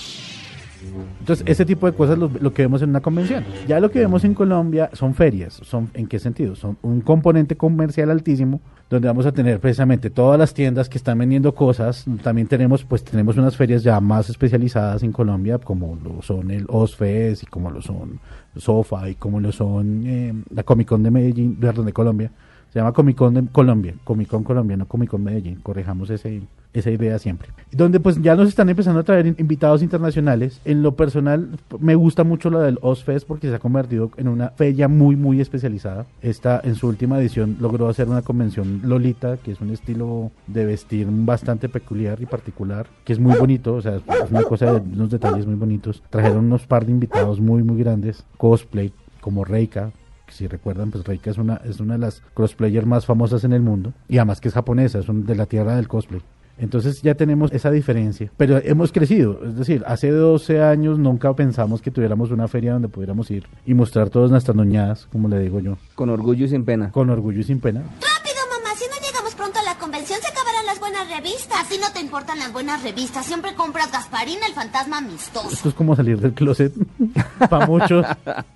Entonces, 1.20 1.44
ese 1.48 1.64
tipo 1.64 1.86
de 1.86 1.92
cosas 1.92 2.18
lo, 2.18 2.30
lo 2.40 2.52
que 2.52 2.62
vemos 2.62 2.82
en 2.82 2.90
una 2.90 3.00
convención. 3.00 3.44
Ya 3.66 3.80
lo 3.80 3.90
que 3.90 4.00
vemos 4.00 4.24
en 4.24 4.34
Colombia 4.34 4.90
son 4.92 5.14
ferias. 5.14 5.60
Son, 5.62 5.90
¿En 5.94 6.06
qué 6.06 6.18
sentido? 6.18 6.54
Son 6.56 6.76
un 6.82 7.00
componente 7.00 7.56
comercial 7.56 8.10
altísimo 8.10 8.60
donde 8.90 9.08
vamos 9.08 9.26
a 9.26 9.32
tener 9.32 9.60
precisamente 9.60 10.10
todas 10.10 10.38
las 10.38 10.54
tiendas 10.54 10.88
que 10.88 10.98
están 10.98 11.18
vendiendo 11.18 11.54
cosas. 11.54 12.04
También 12.22 12.46
tenemos, 12.46 12.84
pues, 12.84 13.02
tenemos 13.02 13.36
unas 13.36 13.56
ferias 13.56 13.82
ya 13.82 14.00
más 14.00 14.28
especializadas 14.30 15.02
en 15.02 15.12
Colombia, 15.12 15.58
como 15.58 15.98
lo 16.02 16.22
son 16.22 16.50
el 16.50 16.66
OSFES 16.68 17.42
y 17.42 17.46
como 17.46 17.70
lo 17.70 17.82
son 17.82 18.20
SOFA 18.56 19.08
y 19.08 19.14
como 19.14 19.40
lo 19.40 19.52
son 19.52 20.02
eh, 20.06 20.34
la 20.50 20.62
Comic 20.62 20.88
Con 20.88 21.02
de 21.02 21.10
Medellín, 21.10 21.56
perdón, 21.56 21.86
de 21.86 21.92
Colombia. 21.92 22.30
Se 22.72 22.78
llama 22.78 22.92
Comic 22.92 23.16
Con 23.16 23.34
de 23.34 23.46
Colombia, 23.50 23.94
Comic 24.04 24.28
Con 24.28 24.44
Colombia, 24.44 24.76
no 24.76 24.86
Comic 24.86 25.10
Con 25.10 25.24
Medellín. 25.24 25.60
Corrijamos 25.62 26.10
ese, 26.10 26.42
esa 26.74 26.90
idea 26.90 27.18
siempre. 27.18 27.48
Donde 27.72 27.98
pues 28.00 28.20
ya 28.20 28.36
nos 28.36 28.48
están 28.48 28.68
empezando 28.68 29.00
a 29.00 29.02
traer 29.04 29.26
in- 29.26 29.36
invitados 29.38 29.82
internacionales. 29.82 30.60
En 30.66 30.82
lo 30.82 30.94
personal 30.96 31.48
me 31.80 31.94
gusta 31.94 32.22
mucho 32.24 32.50
la 32.50 32.60
del 32.60 32.78
Ozfest 32.82 33.26
porque 33.26 33.48
se 33.48 33.54
ha 33.54 33.58
convertido 33.58 34.10
en 34.18 34.28
una 34.28 34.50
feria 34.50 34.86
muy 34.88 35.16
muy 35.16 35.40
especializada. 35.40 36.04
Esta 36.20 36.60
en 36.62 36.74
su 36.74 36.88
última 36.88 37.18
edición 37.18 37.56
logró 37.60 37.88
hacer 37.88 38.08
una 38.08 38.22
convención 38.22 38.80
Lolita, 38.84 39.38
que 39.38 39.52
es 39.52 39.60
un 39.60 39.70
estilo 39.70 40.30
de 40.46 40.66
vestir 40.66 41.06
bastante 41.10 41.68
peculiar 41.68 42.20
y 42.20 42.26
particular, 42.26 42.86
que 43.04 43.12
es 43.14 43.18
muy 43.18 43.36
bonito, 43.38 43.74
o 43.74 43.80
sea, 43.82 43.96
es 43.96 44.30
una 44.30 44.42
cosa 44.42 44.72
de 44.74 44.80
unos 44.80 45.10
detalles 45.10 45.46
muy 45.46 45.54
bonitos. 45.54 46.02
Trajeron 46.10 46.44
unos 46.44 46.66
par 46.66 46.84
de 46.84 46.92
invitados 46.92 47.40
muy 47.40 47.62
muy 47.62 47.78
grandes, 47.78 48.24
cosplay 48.36 48.92
como 49.20 49.44
Reika, 49.44 49.90
si 50.28 50.46
recuerdan, 50.48 50.90
pues 50.90 51.04
Reika 51.04 51.30
es 51.30 51.38
una, 51.38 51.56
es 51.64 51.78
una 51.80 51.94
de 51.94 52.00
las 52.00 52.20
cosplayers 52.34 52.86
más 52.86 53.06
famosas 53.06 53.44
en 53.44 53.52
el 53.52 53.62
mundo 53.62 53.92
y 54.08 54.18
además 54.18 54.40
que 54.40 54.48
es 54.48 54.54
japonesa, 54.54 54.98
es 54.98 55.08
un- 55.08 55.24
de 55.26 55.34
la 55.36 55.46
tierra 55.46 55.76
del 55.76 55.86
cosplay. 55.86 56.20
Entonces 56.56 57.02
ya 57.02 57.14
tenemos 57.14 57.50
esa 57.52 57.70
diferencia, 57.70 58.30
pero 58.36 58.58
hemos 58.58 58.92
crecido, 58.92 59.40
es 59.44 59.56
decir, 59.56 59.82
hace 59.86 60.10
12 60.10 60.62
años 60.62 60.98
nunca 61.00 61.32
pensamos 61.34 61.82
que 61.82 61.90
tuviéramos 61.90 62.30
una 62.30 62.46
feria 62.46 62.74
donde 62.74 62.88
pudiéramos 62.88 63.28
ir 63.32 63.46
y 63.66 63.74
mostrar 63.74 64.08
todas 64.08 64.30
nuestras 64.30 64.56
noñadas, 64.56 65.06
como 65.10 65.28
le 65.28 65.40
digo 65.40 65.58
yo, 65.58 65.76
Con 65.96 66.10
orgullo 66.10 66.44
y 66.44 66.48
sin 66.48 66.64
pena. 66.64 66.92
con 66.92 67.10
orgullo 67.10 67.40
y 67.40 67.44
sin 67.44 67.58
pena. 67.60 67.80
Rápido, 67.80 68.36
mamá, 68.50 68.74
si 68.76 68.84
no 68.88 68.94
llegamos 69.04 69.34
pronto 69.34 69.58
a 69.58 69.62
la 69.64 69.76
convención 69.80 70.20
se 70.22 70.28
acabarán 70.28 70.64
las 70.66 70.78
buenas 70.78 71.08
revistas. 71.10 71.58
Así 71.60 71.76
no 71.80 71.92
te 71.92 72.00
importan 72.00 72.38
las 72.38 72.52
buenas 72.52 72.82
revistas, 72.84 73.26
siempre 73.26 73.54
compras 73.56 73.90
Gasparina, 73.90 74.46
el 74.46 74.54
fantasma 74.54 74.98
amistoso. 74.98 75.48
Esto 75.50 75.68
es 75.70 75.74
como 75.74 75.96
salir 75.96 76.20
del 76.20 76.34
closet 76.34 76.72
para 77.50 77.66
muchos. 77.66 78.06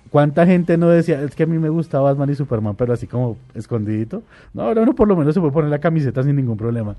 ¿Cuánta 0.09 0.45
gente 0.45 0.77
no 0.77 0.87
decía, 0.89 1.21
es 1.21 1.35
que 1.35 1.43
a 1.43 1.47
mí 1.47 1.57
me 1.59 1.69
gustaba 1.69 2.11
Batman 2.11 2.29
y 2.29 2.35
Superman, 2.35 2.75
pero 2.75 2.93
así 2.93 3.07
como 3.07 3.37
escondidito? 3.53 4.23
No, 4.53 4.61
ahora 4.63 4.83
uno 4.83 4.95
por 4.95 5.07
lo 5.07 5.17
menos 5.17 5.33
se 5.33 5.41
puede 5.41 5.51
poner 5.51 5.69
la 5.69 5.79
camiseta 5.79 6.23
sin 6.23 6.35
ningún 6.37 6.55
problema. 6.57 6.95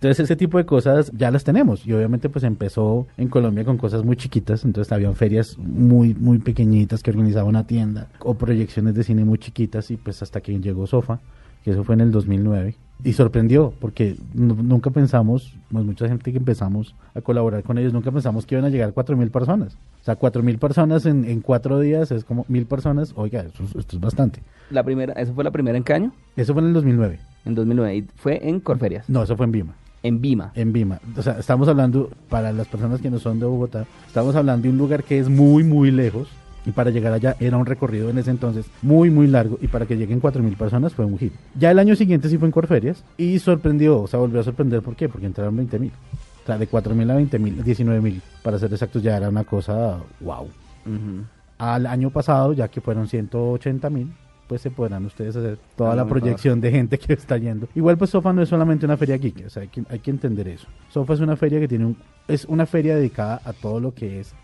Entonces 0.00 0.20
ese 0.24 0.34
tipo 0.34 0.56
de 0.56 0.64
cosas 0.64 1.12
ya 1.14 1.30
las 1.30 1.44
tenemos 1.44 1.86
y 1.86 1.92
obviamente 1.92 2.30
pues 2.30 2.42
empezó 2.44 3.06
en 3.18 3.28
Colombia 3.28 3.66
con 3.66 3.76
cosas 3.76 4.02
muy 4.02 4.16
chiquitas, 4.16 4.64
entonces 4.64 4.90
habían 4.92 5.14
ferias 5.14 5.58
muy 5.58 6.14
muy 6.14 6.38
pequeñitas 6.38 7.02
que 7.02 7.10
organizaba 7.10 7.46
una 7.46 7.66
tienda 7.66 8.08
o 8.20 8.32
proyecciones 8.32 8.94
de 8.94 9.04
cine 9.04 9.26
muy 9.26 9.36
chiquitas 9.38 9.90
y 9.90 9.98
pues 9.98 10.22
hasta 10.22 10.40
que 10.40 10.58
llegó 10.58 10.86
Sofa, 10.86 11.20
que 11.64 11.72
eso 11.72 11.84
fue 11.84 11.96
en 11.96 12.00
el 12.00 12.12
2009 12.12 12.76
y 13.04 13.12
sorprendió 13.12 13.74
porque 13.78 14.16
nu- 14.32 14.62
nunca 14.62 14.88
pensamos, 14.90 15.54
pues 15.70 15.84
mucha 15.84 16.08
gente 16.08 16.32
que 16.32 16.38
empezamos 16.38 16.94
a 17.14 17.20
colaborar 17.20 17.62
con 17.62 17.76
ellos, 17.76 17.92
nunca 17.92 18.10
pensamos 18.10 18.46
que 18.46 18.54
iban 18.54 18.64
a 18.64 18.70
llegar 18.70 18.94
4.000 18.94 19.30
personas. 19.30 19.74
O 20.00 20.04
sea, 20.04 20.18
4.000 20.18 20.58
personas 20.58 21.04
en, 21.04 21.26
en 21.26 21.40
cuatro 21.42 21.78
días 21.78 22.10
es 22.10 22.24
como 22.24 22.46
mil 22.48 22.64
personas, 22.64 23.12
oiga, 23.16 23.42
eso 23.42 23.64
es- 23.64 23.74
esto 23.76 23.96
es 23.96 24.00
bastante. 24.00 24.40
La 24.70 24.82
primera, 24.82 25.12
¿Eso 25.14 25.34
fue 25.34 25.44
la 25.44 25.50
primera 25.50 25.76
en 25.76 25.84
qué 25.84 25.92
año? 25.92 26.12
Eso 26.36 26.54
fue 26.54 26.62
en 26.62 26.68
el 26.68 26.74
2009. 26.74 27.18
En 27.44 27.54
2009. 27.54 27.96
Y 27.96 28.02
fue 28.16 28.48
en 28.48 28.60
Corferias. 28.60 29.08
No, 29.10 29.22
eso 29.22 29.36
fue 29.36 29.44
en 29.46 29.52
Vima. 29.52 29.74
En 30.02 30.20
Vima. 30.20 30.52
En 30.54 30.72
Vima. 30.72 31.00
O 31.16 31.22
sea, 31.22 31.38
estamos 31.38 31.68
hablando, 31.68 32.10
para 32.28 32.52
las 32.52 32.66
personas 32.66 33.00
que 33.00 33.10
no 33.10 33.18
son 33.18 33.38
de 33.38 33.46
Bogotá, 33.46 33.86
estamos 34.06 34.34
hablando 34.34 34.62
de 34.64 34.70
un 34.70 34.78
lugar 34.78 35.04
que 35.04 35.18
es 35.18 35.28
muy, 35.28 35.62
muy 35.64 35.90
lejos. 35.90 36.28
Y 36.66 36.72
para 36.72 36.90
llegar 36.90 37.14
allá 37.14 37.36
era 37.40 37.56
un 37.56 37.64
recorrido 37.64 38.10
en 38.10 38.18
ese 38.18 38.30
entonces 38.30 38.66
muy, 38.82 39.08
muy 39.10 39.26
largo. 39.26 39.58
Y 39.62 39.68
para 39.68 39.86
que 39.86 39.96
lleguen 39.96 40.20
4.000 40.20 40.56
personas 40.56 40.92
fue 40.92 41.06
un 41.06 41.18
hit. 41.18 41.32
Ya 41.58 41.70
el 41.70 41.78
año 41.78 41.96
siguiente 41.96 42.28
sí 42.28 42.36
fue 42.36 42.48
en 42.48 42.52
Corferias. 42.52 43.02
Y 43.16 43.38
sorprendió, 43.38 44.02
o 44.02 44.06
sea, 44.06 44.20
volvió 44.20 44.40
a 44.40 44.44
sorprender. 44.44 44.82
¿Por 44.82 44.94
qué? 44.94 45.08
Porque 45.08 45.26
entraron 45.26 45.56
20.000. 45.56 45.90
O 45.90 46.46
sea, 46.46 46.58
de 46.58 46.68
4.000 46.68 47.10
a 47.10 47.18
20.000, 47.18 47.64
19.000. 47.64 48.20
Para 48.42 48.58
ser 48.58 48.72
exactos, 48.72 49.02
ya 49.02 49.16
era 49.16 49.30
una 49.30 49.44
cosa 49.44 50.00
wow. 50.20 50.42
Ujú. 50.44 51.24
Al 51.56 51.86
año 51.86 52.10
pasado, 52.10 52.52
ya 52.52 52.68
que 52.68 52.80
fueron 52.82 53.06
180.000, 53.06 54.08
pues 54.50 54.62
se 54.62 54.70
podrán 54.72 55.04
ustedes 55.04 55.36
hacer 55.36 55.58
toda 55.76 55.94
la 55.94 56.04
proyección 56.04 56.60
de 56.60 56.72
gente 56.72 56.98
que 56.98 57.12
está 57.12 57.38
yendo. 57.38 57.68
Igual 57.76 57.96
pues 57.96 58.10
Sofa 58.10 58.32
no 58.32 58.42
es 58.42 58.48
solamente 58.48 58.84
una 58.84 58.96
feria 58.96 59.16
geek, 59.16 59.46
o 59.46 59.48
sea, 59.48 59.62
hay 59.62 59.68
que, 59.68 59.84
hay 59.88 60.00
que 60.00 60.10
entender 60.10 60.48
eso. 60.48 60.66
Sofa 60.88 61.14
es 61.14 61.20
una 61.20 61.36
feria 61.36 61.60
que 61.60 61.68
tiene 61.68 61.86
un, 61.86 61.96
es 62.26 62.46
una 62.46 62.66
feria 62.66 62.96
dedicada 62.96 63.40
a 63.44 63.52
todo 63.52 63.78
lo 63.78 63.94
que 63.94 64.18
es 64.18 64.34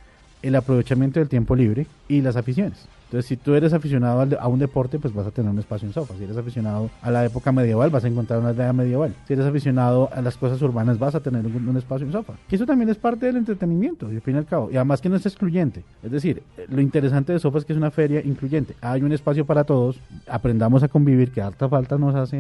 el 0.43 0.55
aprovechamiento 0.55 1.19
del 1.19 1.29
tiempo 1.29 1.57
libre 1.57 1.89
y 2.07 2.21
las 2.21 2.37
aficiones. 2.37 2.87
Entonces, 3.07 3.27
si 3.27 3.37
tú 3.37 3.55
eres 3.55 3.73
aficionado 3.73 4.27
a 4.39 4.49
un 4.49 4.59
deporte, 4.59 4.99
pues 4.99 5.15
vas 5.15 5.27
a 5.27 5.31
tener 5.31 5.51
un 5.51 5.59
espacio 5.59 5.87
en 5.87 5.95
Sofa. 5.95 6.15
Si 6.19 6.25
eres 6.25 6.37
aficionado 6.37 6.91
a 7.03 7.11
la 7.11 7.25
época 7.25 7.53
medieval, 7.53 7.89
vas 7.91 8.05
a 8.05 8.09
encontrar 8.09 8.41
una 8.41 8.49
aldea 8.51 8.73
medieval. 8.73 9.15
Si 9.27 9.33
eres 9.33 9.47
aficionado 9.47 10.09
a 10.13 10.21
las 10.23 10.37
cosas 10.37 10.61
urbanas, 10.63 10.99
vas 10.99 11.15
a 11.15 11.21
tener 11.21 11.47
un, 11.47 11.69
un 11.69 11.77
espacio 11.77 12.05
en 12.07 12.13
Sofa. 12.13 12.35
Y 12.51 12.57
eso 12.57 12.67
también 12.67 12.89
es 12.89 12.97
parte 12.99 13.27
del 13.27 13.37
entretenimiento, 13.37 14.13
y 14.13 14.17
al 14.17 14.23
fin 14.23 14.35
y 14.35 14.39
al 14.39 14.47
cabo. 14.47 14.71
Y 14.71 14.77
además 14.77 15.01
que 15.01 15.09
no 15.09 15.17
es 15.17 15.25
excluyente. 15.25 15.85
Es 16.03 16.11
decir, 16.11 16.43
eh, 16.59 16.67
lo 16.69 16.81
interesante 16.81 17.33
de 17.33 17.39
Sofa 17.39 17.59
es 17.59 17.65
que 17.65 17.73
es 17.73 17.77
una 17.77 17.91
feria 17.91 18.21
incluyente. 18.25 18.75
Hay 18.81 19.03
un 19.03 19.13
espacio 19.13 19.47
para 19.47 19.65
todos. 19.65 20.01
Aprendamos 20.29 20.83
a 20.83 20.89
convivir, 20.89 21.31
que 21.31 21.41
harta 21.41 21.69
falta 21.69 21.97
nos 21.99 22.15
hace 22.15 22.37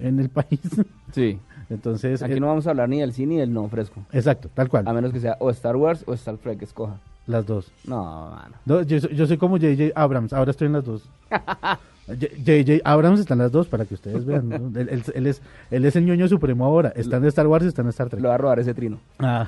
en 0.00 0.20
el 0.20 0.28
país. 0.28 0.60
Sí. 1.12 1.38
Entonces, 1.70 2.22
Aquí 2.22 2.34
eh, 2.34 2.40
no 2.40 2.48
vamos 2.48 2.66
a 2.66 2.70
hablar 2.70 2.88
ni 2.88 2.98
del 3.00 3.12
cine 3.12 3.34
ni 3.34 3.40
del 3.40 3.52
no 3.52 3.68
fresco. 3.68 4.02
exacto, 4.12 4.50
tal 4.52 4.68
cual. 4.68 4.86
A 4.88 4.92
menos 4.92 5.12
que 5.12 5.20
sea 5.20 5.36
o 5.38 5.48
Star 5.50 5.76
Wars 5.76 6.02
o 6.08 6.12
Star 6.14 6.36
Trek, 6.38 6.60
escoja. 6.62 6.98
Las 7.26 7.46
dos. 7.46 7.70
No, 7.84 8.30
mano. 8.30 8.54
No, 8.66 8.82
yo, 8.82 9.00
soy- 9.00 9.14
yo 9.16 9.26
soy 9.26 9.38
como 9.38 9.56
JJ 9.56 9.92
Abrams, 9.94 10.32
ahora 10.32 10.50
estoy 10.50 10.66
en 10.66 10.72
las 10.74 10.84
dos. 10.84 11.02
JJ 12.06 12.82
Abrams 12.84 13.20
está 13.20 13.34
en 13.34 13.38
las 13.40 13.52
dos 13.52 13.66
para 13.68 13.84
que 13.84 13.94
ustedes 13.94 14.24
vean. 14.24 14.48
¿no? 14.48 14.56
Él, 14.80 14.88
él- 14.90 15.02
él 15.14 15.26
es, 15.26 15.40
él 15.70 15.84
es 15.84 15.96
el 15.96 16.04
ñoño 16.04 16.28
supremo 16.28 16.64
ahora. 16.64 16.92
Está 16.96 17.16
en 17.16 17.24
Star 17.26 17.46
Wars 17.46 17.64
y 17.64 17.68
está 17.68 17.82
en 17.82 17.88
Star 17.88 18.08
Trek. 18.08 18.20
Le 18.22 18.28
va 18.28 18.34
a 18.34 18.38
robar 18.38 18.58
ese 18.58 18.74
trino. 18.74 18.98
Ah, 19.18 19.46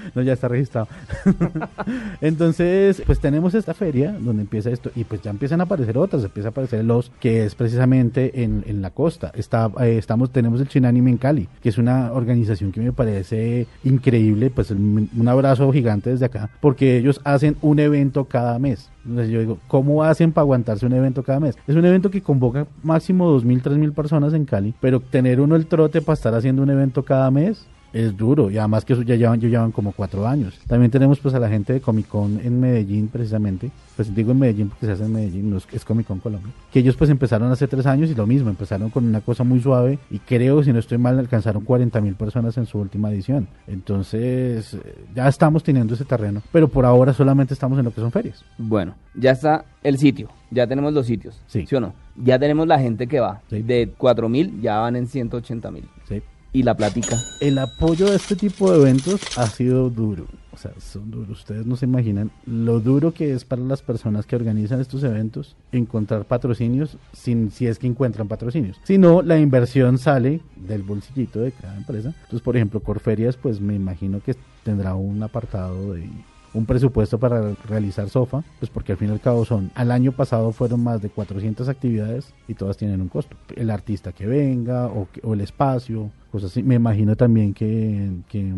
no, 0.14 0.22
ya 0.22 0.32
está 0.32 0.48
registrado. 0.48 0.88
Entonces, 2.20 3.02
pues 3.06 3.20
tenemos 3.20 3.54
esta 3.54 3.74
feria 3.74 4.12
donde 4.18 4.42
empieza 4.42 4.70
esto 4.70 4.90
y 4.94 5.04
pues 5.04 5.22
ya 5.22 5.30
empiezan 5.30 5.60
a 5.60 5.64
aparecer 5.64 5.98
otras. 5.98 6.24
Empieza 6.24 6.48
a 6.48 6.50
aparecer 6.50 6.80
el 6.80 6.90
OS, 6.90 7.10
que 7.20 7.44
es 7.44 7.54
precisamente 7.54 8.42
en, 8.42 8.64
en 8.66 8.82
la 8.82 8.90
costa. 8.90 9.32
Está, 9.34 9.70
eh, 9.80 9.98
estamos, 9.98 10.30
tenemos 10.30 10.60
el 10.60 10.68
Chinanime 10.68 11.10
en 11.10 11.16
Cali, 11.18 11.48
que 11.62 11.68
es 11.68 11.78
una 11.78 12.12
organización 12.12 12.72
que 12.72 12.80
me 12.80 12.92
parece 12.92 13.66
increíble. 13.84 14.50
Pues 14.50 14.70
un 14.70 15.28
abrazo 15.28 15.70
gigante 15.72 16.10
desde 16.10 16.26
acá, 16.26 16.50
porque 16.60 16.96
ellos 16.98 17.20
hacen 17.24 17.56
un 17.62 17.78
evento 17.78 18.24
cada 18.26 18.58
mes. 18.58 18.90
Entonces 19.08 19.32
yo 19.32 19.40
digo, 19.40 19.58
¿cómo 19.68 20.04
hacen 20.04 20.32
para 20.32 20.42
aguantarse 20.42 20.86
un 20.86 20.92
evento 20.92 21.22
cada 21.22 21.40
mes? 21.40 21.56
Es 21.66 21.76
un 21.76 21.84
evento 21.84 22.10
que 22.10 22.22
convoca 22.22 22.66
máximo 22.82 23.32
2.000, 23.38 23.62
3.000 23.62 23.92
personas 23.92 24.34
en 24.34 24.44
Cali, 24.44 24.74
pero 24.80 25.00
tener 25.00 25.40
uno 25.40 25.56
el 25.56 25.66
trote 25.66 26.02
para 26.02 26.14
estar 26.14 26.34
haciendo 26.34 26.62
un 26.62 26.70
evento 26.70 27.04
cada 27.04 27.30
mes 27.30 27.66
es 27.92 28.16
duro 28.16 28.50
y 28.50 28.58
además 28.58 28.84
que 28.84 28.92
eso 28.92 29.02
ya 29.02 29.14
llevan, 29.16 29.40
ya 29.40 29.48
llevan 29.48 29.72
como 29.72 29.92
cuatro 29.92 30.26
años. 30.26 30.58
También 30.66 30.90
tenemos 30.90 31.18
pues 31.20 31.34
a 31.34 31.38
la 31.38 31.48
gente 31.48 31.72
de 31.72 31.80
Comic 31.80 32.08
Con 32.08 32.40
en 32.40 32.60
Medellín 32.60 33.08
precisamente, 33.08 33.70
pues 33.96 34.14
digo 34.14 34.32
en 34.32 34.38
Medellín 34.38 34.68
porque 34.68 34.86
se 34.86 34.92
hace 34.92 35.04
en 35.04 35.12
Medellín, 35.12 35.50
no 35.50 35.56
es, 35.58 35.66
es 35.72 35.84
Comic 35.84 36.06
Con 36.06 36.18
Colombia, 36.20 36.52
que 36.72 36.80
ellos 36.80 36.96
pues 36.96 37.10
empezaron 37.10 37.50
hace 37.50 37.66
tres 37.68 37.86
años 37.86 38.10
y 38.10 38.14
lo 38.14 38.26
mismo, 38.26 38.50
empezaron 38.50 38.90
con 38.90 39.04
una 39.04 39.20
cosa 39.20 39.44
muy 39.44 39.60
suave 39.60 39.98
y 40.10 40.18
creo, 40.18 40.62
si 40.62 40.72
no 40.72 40.78
estoy 40.78 40.98
mal, 40.98 41.18
alcanzaron 41.18 41.64
40 41.64 42.00
mil 42.00 42.14
personas 42.14 42.56
en 42.58 42.66
su 42.66 42.78
última 42.78 43.10
edición. 43.10 43.48
Entonces 43.66 44.76
ya 45.14 45.28
estamos 45.28 45.62
teniendo 45.62 45.94
ese 45.94 46.04
terreno, 46.04 46.42
pero 46.52 46.68
por 46.68 46.84
ahora 46.84 47.12
solamente 47.12 47.54
estamos 47.54 47.78
en 47.78 47.84
lo 47.84 47.90
que 47.92 48.00
son 48.00 48.12
ferias. 48.12 48.44
Bueno, 48.58 48.94
ya 49.14 49.32
está 49.32 49.64
el 49.82 49.98
sitio. 49.98 50.28
Ya 50.50 50.66
tenemos 50.66 50.92
los 50.92 51.06
sitios. 51.06 51.40
Sí. 51.46 51.66
o 51.74 51.80
no? 51.80 51.94
Ya 52.16 52.38
tenemos 52.38 52.66
la 52.66 52.78
gente 52.78 53.06
que 53.06 53.20
va. 53.20 53.42
Sí. 53.50 53.62
De 53.62 53.94
4.000 53.96 54.60
ya 54.60 54.78
van 54.78 54.96
en 54.96 55.06
180.000. 55.06 55.82
¿sí? 56.08 56.22
Y 56.52 56.62
la 56.62 56.76
plática. 56.76 57.16
El 57.40 57.58
apoyo 57.58 58.06
de 58.06 58.16
este 58.16 58.34
tipo 58.34 58.70
de 58.70 58.78
eventos 58.80 59.20
ha 59.36 59.46
sido 59.46 59.90
duro. 59.90 60.26
O 60.58 60.60
sea, 60.60 60.72
son 60.80 61.10
duros. 61.10 61.38
Ustedes 61.38 61.66
no 61.66 61.76
se 61.76 61.84
imaginan 61.84 62.32
lo 62.44 62.80
duro 62.80 63.14
que 63.14 63.32
es 63.32 63.44
para 63.44 63.62
las 63.62 63.80
personas 63.80 64.26
que 64.26 64.34
organizan 64.34 64.80
estos 64.80 65.04
eventos 65.04 65.56
encontrar 65.70 66.24
patrocinios 66.24 66.96
sin 67.12 67.52
si 67.52 67.68
es 67.68 67.78
que 67.78 67.86
encuentran 67.86 68.26
patrocinios. 68.26 68.80
Si 68.82 68.98
no, 68.98 69.22
la 69.22 69.38
inversión 69.38 69.98
sale 69.98 70.40
del 70.56 70.82
bolsillito 70.82 71.40
de 71.40 71.52
cada 71.52 71.76
empresa. 71.76 72.08
Entonces, 72.08 72.40
por 72.40 72.56
ejemplo, 72.56 72.80
Corferias, 72.80 73.36
pues 73.36 73.60
me 73.60 73.74
imagino 73.74 74.20
que 74.20 74.34
tendrá 74.64 74.94
un 74.94 75.22
apartado 75.22 75.92
de 75.92 76.08
un 76.54 76.66
presupuesto 76.66 77.18
para 77.18 77.54
realizar 77.68 78.08
sofa, 78.08 78.42
pues 78.58 78.70
porque 78.70 78.92
al 78.92 78.98
fin 78.98 79.08
y 79.08 79.12
al 79.12 79.20
cabo 79.20 79.44
son, 79.44 79.70
al 79.74 79.90
año 79.90 80.12
pasado 80.12 80.52
fueron 80.52 80.82
más 80.82 81.02
de 81.02 81.10
400 81.10 81.68
actividades 81.68 82.32
y 82.46 82.54
todas 82.54 82.76
tienen 82.76 83.00
un 83.00 83.08
costo. 83.08 83.36
El 83.54 83.70
artista 83.70 84.12
que 84.12 84.26
venga 84.26 84.86
o, 84.86 85.08
o 85.22 85.34
el 85.34 85.40
espacio, 85.40 86.10
cosas 86.30 86.50
así. 86.50 86.62
Me 86.62 86.76
imagino 86.76 87.16
también 87.16 87.54
que, 87.54 88.10
que, 88.28 88.52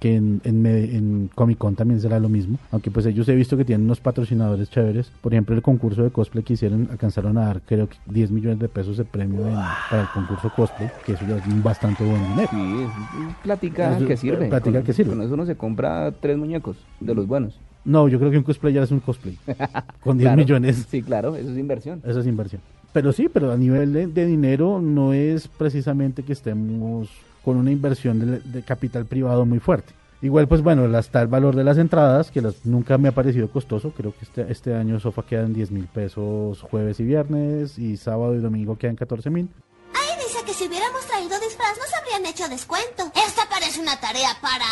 que 0.00 0.16
en, 0.16 0.40
en, 0.44 0.66
en 0.66 1.30
Comic 1.34 1.56
Con 1.58 1.74
también 1.76 2.00
será 2.00 2.18
lo 2.20 2.28
mismo, 2.28 2.58
aunque 2.72 2.90
pues 2.90 3.06
ellos 3.06 3.26
he 3.28 3.34
visto 3.34 3.56
que 3.56 3.64
tienen 3.64 3.86
unos 3.86 4.00
patrocinadores 4.00 4.68
chéveres. 4.68 5.10
Por 5.22 5.32
ejemplo, 5.32 5.54
el 5.54 5.62
concurso 5.62 6.02
de 6.02 6.10
cosplay 6.10 6.44
que 6.44 6.52
hicieron 6.54 6.88
alcanzaron 6.90 7.38
a 7.38 7.46
dar 7.46 7.62
creo 7.62 7.88
que 7.88 7.96
10 8.06 8.30
millones 8.30 8.58
de 8.58 8.68
pesos 8.68 8.96
de 8.98 9.04
premio 9.04 9.46
en- 9.48 9.54
para 9.90 10.02
el 10.02 10.08
concurso 10.12 10.50
cosplay, 10.54 10.90
que 11.06 11.12
eso 11.12 11.24
ya 11.26 11.36
es 11.36 11.46
un 11.46 11.62
bastante 11.62 12.04
buen 12.04 12.20
dinero. 12.30 12.48
Sí, 12.50 12.82
es 13.30 13.36
plática 13.42 13.96
que 13.98 14.16
sirve. 14.16 14.48
plática 14.48 14.78
Con- 14.78 14.84
que 14.84 14.92
sirve. 14.92 15.10
Con 15.10 15.22
eso 15.22 15.34
uno 15.34 15.46
se 15.46 15.56
compra 15.56 16.12
tres 16.20 16.36
muñecos 16.36 16.76
de 17.00 17.14
los 17.14 17.26
buenos. 17.26 17.58
No, 17.86 18.08
yo 18.08 18.18
creo 18.18 18.30
que 18.30 18.38
un 18.38 18.44
cosplayer 18.44 18.82
es 18.82 18.90
un 18.90 19.00
cosplay. 19.00 19.38
Con 20.02 20.16
10 20.18 20.26
Claro. 20.28 20.36
millones. 20.38 20.86
Sí, 20.88 21.02
claro, 21.02 21.36
eso 21.36 21.50
es 21.50 21.58
inversión. 21.58 22.00
Eso 22.04 22.20
es 22.20 22.26
inversión. 22.26 22.62
Pero 22.94 23.12
sí, 23.12 23.28
pero 23.32 23.52
a 23.52 23.56
nivel 23.56 23.92
de, 23.92 24.06
de 24.06 24.24
dinero 24.26 24.80
no 24.80 25.12
es 25.12 25.48
precisamente 25.48 26.22
que 26.22 26.32
estemos 26.32 27.08
con 27.44 27.56
una 27.56 27.70
inversión 27.70 28.18
de, 28.18 28.40
de 28.40 28.62
capital 28.62 29.06
privado 29.06 29.44
muy 29.44 29.58
fuerte. 29.58 29.92
Igual, 30.24 30.48
pues 30.48 30.62
bueno, 30.62 30.86
está 30.98 31.20
el 31.20 31.28
valor 31.28 31.54
de 31.54 31.64
las 31.64 31.76
entradas, 31.76 32.30
que 32.30 32.40
las, 32.40 32.64
nunca 32.64 32.96
me 32.96 33.08
ha 33.08 33.12
parecido 33.12 33.50
costoso. 33.50 33.90
Creo 33.90 34.14
que 34.16 34.24
este, 34.24 34.50
este 34.50 34.74
año 34.74 34.98
Sofa 34.98 35.22
queda 35.22 35.42
en 35.42 35.52
10 35.52 35.70
mil 35.70 35.86
pesos 35.86 36.62
jueves 36.62 36.98
y 36.98 37.04
viernes, 37.04 37.78
y 37.78 37.98
sábado 37.98 38.34
y 38.34 38.38
domingo 38.38 38.78
quedan 38.78 38.96
14 38.96 39.28
mil. 39.28 39.50
Ahí 39.92 40.16
dice 40.16 40.42
que 40.46 40.54
si 40.54 40.66
hubiéramos 40.66 41.04
traído 41.06 41.38
disfraz 41.40 41.76
nos 41.76 41.92
habrían 42.00 42.24
hecho 42.24 42.48
descuento. 42.48 43.12
Esta 43.14 43.42
parece 43.50 43.82
una 43.82 44.00
tarea 44.00 44.30
para... 44.40 44.64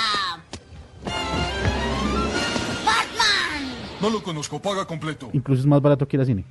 ¡Batman! 2.86 3.74
No 4.00 4.08
lo 4.08 4.22
conozco, 4.22 4.58
paga 4.58 4.86
completo. 4.86 5.28
Incluso 5.34 5.60
es 5.60 5.66
más 5.66 5.82
barato 5.82 6.08
que 6.08 6.16
ir 6.16 6.20
al 6.20 6.26
cine. 6.26 6.46